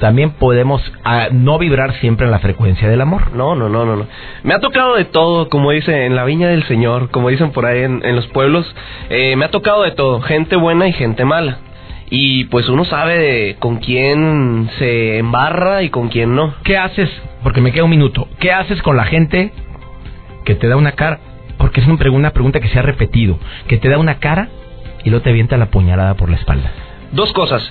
también 0.00 0.30
podemos 0.32 0.82
ah, 1.04 1.28
no 1.30 1.58
vibrar 1.58 1.94
siempre 2.00 2.26
en 2.26 2.32
la 2.32 2.38
frecuencia 2.38 2.88
del 2.88 3.00
amor. 3.00 3.34
No, 3.34 3.54
no, 3.54 3.68
no, 3.68 3.84
no, 3.84 3.96
no. 3.96 4.06
Me 4.42 4.54
ha 4.54 4.60
tocado 4.60 4.96
de 4.96 5.04
todo, 5.04 5.48
como 5.48 5.70
dice 5.70 6.06
en 6.06 6.16
la 6.16 6.24
viña 6.24 6.48
del 6.48 6.64
Señor, 6.64 7.10
como 7.10 7.28
dicen 7.28 7.52
por 7.52 7.66
ahí 7.66 7.82
en, 7.82 8.16
los 8.16 8.26
pueblos. 8.28 8.66
Eh, 9.10 9.36
me 9.36 9.44
ha 9.44 9.50
tocado 9.50 9.82
de 9.82 9.92
todo, 9.92 10.20
gente 10.20 10.56
buena 10.56 10.88
y 10.88 10.92
gente 10.92 11.24
mala. 11.24 11.58
Y 12.10 12.44
pues 12.44 12.68
uno 12.68 12.84
sabe 12.84 13.56
con 13.58 13.78
quién 13.78 14.68
se 14.78 15.18
embarra 15.18 15.82
y 15.82 15.88
con 15.88 16.08
quién 16.08 16.34
no. 16.34 16.54
¿Qué 16.62 16.76
haces? 16.76 17.08
Porque 17.42 17.60
me 17.60 17.72
queda 17.72 17.84
un 17.84 17.90
minuto. 17.90 18.28
¿Qué 18.38 18.52
haces 18.52 18.82
con 18.82 18.96
la 18.96 19.04
gente 19.04 19.52
que 20.44 20.54
te 20.54 20.68
da 20.68 20.76
una 20.76 20.92
cara? 20.92 21.20
Porque 21.56 21.80
es 21.80 21.86
una 21.86 22.30
pregunta 22.30 22.60
que 22.60 22.68
se 22.68 22.78
ha 22.78 22.82
repetido. 22.82 23.38
Que 23.66 23.78
te 23.78 23.88
da 23.88 23.96
una 23.96 24.16
cara 24.16 24.48
y 25.04 25.10
luego 25.10 25.22
te 25.22 25.30
avienta 25.30 25.56
la 25.56 25.70
puñalada 25.70 26.14
por 26.14 26.28
la 26.28 26.36
espalda. 26.36 26.70
Dos 27.12 27.32
cosas. 27.32 27.62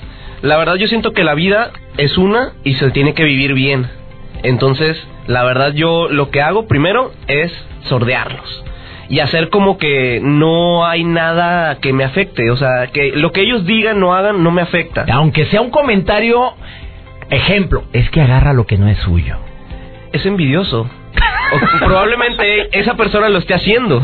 La 0.41 0.57
verdad 0.57 0.75
yo 0.75 0.87
siento 0.87 1.13
que 1.13 1.23
la 1.23 1.35
vida 1.35 1.71
es 1.97 2.17
una 2.17 2.53
y 2.63 2.73
se 2.75 2.89
tiene 2.91 3.13
que 3.13 3.23
vivir 3.23 3.53
bien. 3.53 3.87
Entonces, 4.43 4.97
la 5.27 5.43
verdad 5.43 5.73
yo 5.73 6.07
lo 6.09 6.31
que 6.31 6.41
hago 6.41 6.67
primero 6.67 7.11
es 7.27 7.51
sordearlos 7.83 8.63
y 9.11 9.19
hacer 9.19 9.49
como 9.49 9.77
que 9.77 10.21
no 10.23 10.85
hay 10.85 11.03
nada 11.03 11.79
que 11.79 11.91
me 11.91 12.05
afecte, 12.05 12.49
o 12.49 12.55
sea, 12.55 12.87
que 12.87 13.11
lo 13.11 13.33
que 13.33 13.41
ellos 13.41 13.65
digan 13.65 13.99
no 13.99 14.15
hagan 14.15 14.41
no 14.41 14.51
me 14.51 14.61
afecta. 14.61 15.05
Aunque 15.11 15.45
sea 15.47 15.59
un 15.59 15.69
comentario 15.69 16.53
ejemplo, 17.29 17.83
es 17.91 18.09
que 18.09 18.21
agarra 18.21 18.53
lo 18.53 18.65
que 18.65 18.77
no 18.77 18.87
es 18.87 18.97
suyo. 18.99 19.37
Es 20.13 20.25
envidioso. 20.25 20.81
o 20.81 21.79
probablemente 21.85 22.79
esa 22.79 22.95
persona 22.95 23.27
lo 23.27 23.39
esté 23.39 23.53
haciendo. 23.53 24.01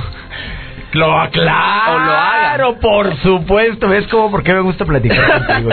Lo 0.98 1.30
claro, 1.32 2.58
lo 2.58 2.80
por 2.80 3.16
supuesto. 3.18 3.88
¿Ves 3.88 4.08
cómo? 4.08 4.32
¿Por 4.32 4.44
qué 4.44 4.54
me 4.54 4.62
gusta 4.62 4.86
platicar 4.86 5.46
contigo? 5.46 5.72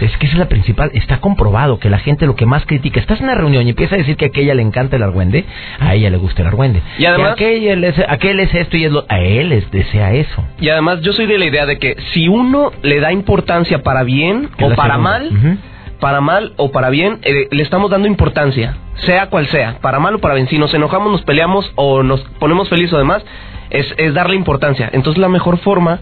es 0.00 0.16
que 0.16 0.26
esa 0.26 0.34
es 0.34 0.38
la 0.38 0.48
principal. 0.48 0.90
Está 0.94 1.20
comprobado 1.20 1.78
que 1.78 1.90
la 1.90 1.98
gente 1.98 2.26
lo 2.26 2.36
que 2.36 2.46
más 2.46 2.64
critica. 2.66 3.00
Estás 3.00 3.18
en 3.18 3.24
una 3.24 3.34
reunión 3.34 3.66
y 3.66 3.70
empieza 3.70 3.94
a 3.94 3.98
decir 3.98 4.16
que 4.16 4.26
a 4.26 4.28
aquella 4.28 4.54
le 4.54 4.62
encanta 4.62 4.96
el 4.96 5.02
argüende. 5.02 5.44
A 5.78 5.94
ella 5.94 6.10
le 6.10 6.16
gusta 6.16 6.42
el 6.42 6.48
argüende. 6.48 6.82
Y 6.98 7.04
además. 7.04 7.32
aquel 7.32 7.84
es, 7.84 7.96
aquel 8.08 8.40
es 8.40 8.54
esto 8.54 8.76
y 8.76 8.84
es 8.84 8.92
lo. 8.92 9.04
A 9.08 9.20
él 9.20 9.48
les 9.50 9.70
desea 9.70 10.12
eso. 10.12 10.44
Y 10.60 10.68
además, 10.68 11.00
yo 11.00 11.12
soy 11.12 11.26
de 11.26 11.38
la 11.38 11.46
idea 11.46 11.66
de 11.66 11.78
que 11.78 11.96
si 12.12 12.28
uno 12.28 12.70
le 12.82 13.00
da 13.00 13.12
importancia 13.12 13.82
para 13.82 14.02
bien 14.04 14.50
o 14.60 14.74
para 14.74 14.98
mal. 14.98 15.58
Para 16.00 16.20
mal 16.20 16.54
o 16.56 16.72
para 16.72 16.90
bien, 16.90 17.20
eh, 17.22 17.48
le 17.50 17.62
estamos 17.62 17.90
dando 17.90 18.08
importancia, 18.08 18.76
sea 19.06 19.28
cual 19.28 19.46
sea, 19.46 19.78
para 19.80 20.00
mal 20.00 20.16
o 20.16 20.18
para 20.18 20.34
bien. 20.34 20.48
Si 20.48 20.58
nos 20.58 20.74
enojamos, 20.74 21.12
nos 21.12 21.22
peleamos 21.22 21.70
o 21.76 22.02
nos 22.02 22.20
ponemos 22.38 22.68
felices 22.68 22.94
o 22.94 22.98
demás, 22.98 23.24
es, 23.70 24.14
darle 24.14 24.36
importancia. 24.36 24.90
Entonces 24.92 25.20
la 25.20 25.28
mejor 25.28 25.58
forma 25.58 26.00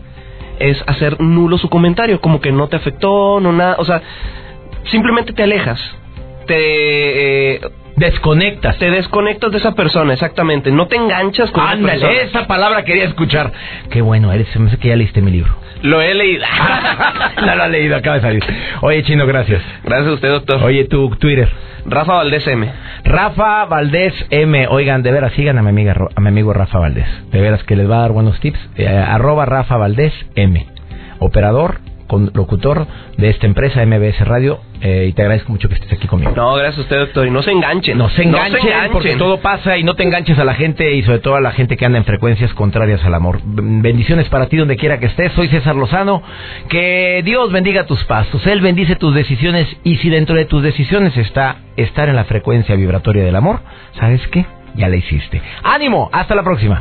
es 0.58 0.82
hacer 0.87 1.20
nulo 1.20 1.58
su 1.58 1.68
comentario, 1.68 2.20
como 2.20 2.40
que 2.40 2.52
no 2.52 2.68
te 2.68 2.76
afectó, 2.76 3.40
no 3.40 3.52
nada, 3.52 3.76
o 3.78 3.84
sea, 3.84 4.02
simplemente 4.84 5.32
te 5.32 5.42
alejas, 5.42 5.80
te 6.46 7.56
eh, 7.56 7.61
desconectas, 7.98 8.78
te 8.78 8.90
desconectas 8.90 9.52
de 9.52 9.58
esa 9.58 9.72
persona, 9.74 10.12
exactamente, 10.14 10.70
no 10.70 10.87
te 10.87 10.96
enganchas 10.96 11.50
con 11.50 11.62
Ándale, 11.64 11.96
esa 11.98 12.06
persona. 12.08 12.28
esa 12.28 12.46
palabra 12.46 12.84
quería 12.84 13.04
escuchar. 13.04 13.52
Qué 13.90 14.00
bueno, 14.00 14.32
eres, 14.32 14.48
se 14.48 14.58
me 14.58 14.68
hace 14.68 14.78
que 14.78 14.88
ya 14.88 14.96
leíste 14.96 15.20
mi 15.20 15.30
libro. 15.30 15.52
Lo 15.82 16.00
he 16.00 16.12
leído. 16.14 16.44
no 17.46 17.54
lo 17.54 17.62
ha 17.62 17.68
leído, 17.68 17.96
acaba 17.96 18.16
de 18.16 18.22
salir. 18.22 18.44
Oye, 18.80 19.02
Chino, 19.04 19.26
gracias. 19.26 19.62
Gracias 19.84 20.08
a 20.08 20.12
usted, 20.14 20.28
doctor. 20.28 20.62
Oye, 20.64 20.84
tu 20.87 21.08
Twitter. 21.16 21.48
Rafa 21.87 22.14
Valdés 22.14 22.46
M. 22.48 22.68
Rafa 23.04 23.64
Valdés 23.66 24.12
M. 24.30 24.66
Oigan, 24.68 25.02
de 25.02 25.12
veras, 25.12 25.32
sigan 25.34 25.56
a 25.56 25.62
mi, 25.62 25.68
amiga, 25.68 25.94
a 26.14 26.20
mi 26.20 26.28
amigo 26.28 26.52
Rafa 26.52 26.78
Valdés. 26.80 27.06
De 27.30 27.40
veras 27.40 27.62
que 27.62 27.76
les 27.76 27.88
va 27.88 27.98
a 27.98 28.00
dar 28.00 28.12
buenos 28.12 28.40
tips. 28.40 28.58
Eh, 28.76 28.88
arroba 28.88 29.46
Rafa 29.46 29.76
Valdés 29.76 30.12
M. 30.34 30.66
Operador 31.20 31.78
locutor 32.33 32.87
de 33.16 33.31
esta 33.31 33.47
empresa 33.47 33.85
MBS 33.85 34.27
Radio 34.27 34.61
eh, 34.81 35.07
y 35.09 35.12
te 35.12 35.23
agradezco 35.23 35.51
mucho 35.51 35.68
que 35.68 35.75
estés 35.75 35.92
aquí 35.92 36.07
conmigo. 36.07 36.33
No, 36.35 36.55
gracias 36.55 36.79
a 36.79 36.81
usted, 36.83 36.99
doctor. 36.99 37.27
Y 37.27 37.31
no 37.31 37.42
se 37.42 37.51
enganchen. 37.51 37.99
No 37.99 38.09
se 38.11 38.23
enganchen, 38.23 38.61
porque 38.92 39.16
todo 39.16 39.40
pasa 39.40 39.77
y 39.77 39.85
no 39.85 39.94
te 39.94 40.05
enganches 40.05 40.38
a 40.38 40.44
la 40.44 40.55
gente 40.55 40.94
y 40.94 41.03
sobre 41.03 41.18
todo 41.18 41.35
a 41.35 41.40
la 41.40 41.53
gente 41.53 41.77
que 41.77 41.85
anda 41.85 41.99
en 41.99 42.05
frecuencias 42.05 42.53
contrarias 42.55 43.05
al 43.05 43.14
amor. 43.14 43.40
Bendiciones 43.44 44.29
para 44.29 44.47
ti 44.47 44.57
donde 44.57 44.77
quiera 44.77 44.99
que 44.99 45.07
estés. 45.07 45.33
Soy 45.33 45.49
César 45.49 45.75
Lozano. 45.75 46.23
Que 46.68 47.23
Dios 47.25 47.53
bendiga 47.53 47.87
tus 47.87 48.03
pasos. 48.05 48.47
Él 48.47 48.61
bendice 48.61 48.97
tus 48.97 49.14
decisiones 49.14 49.68
y 49.85 49.97
si 49.97 50.11
dentro 50.11 50.37
de 50.37 50.44
tus 50.44 50.62
decisiones 50.62 51.16
está 51.16 51.57
estar 51.77 52.09
en 52.09 52.16
la 52.16 52.25
frecuencia 52.25 52.75
vibratoria 52.77 53.25
del 53.25 53.37
amor, 53.37 53.61
¿sabes 53.99 54.27
qué? 54.29 54.47
Ya 54.75 54.88
la 54.88 54.97
hiciste. 54.97 55.42
¡Ánimo! 55.62 56.09
Hasta 56.12 56.35
la 56.35 56.42
próxima. 56.42 56.81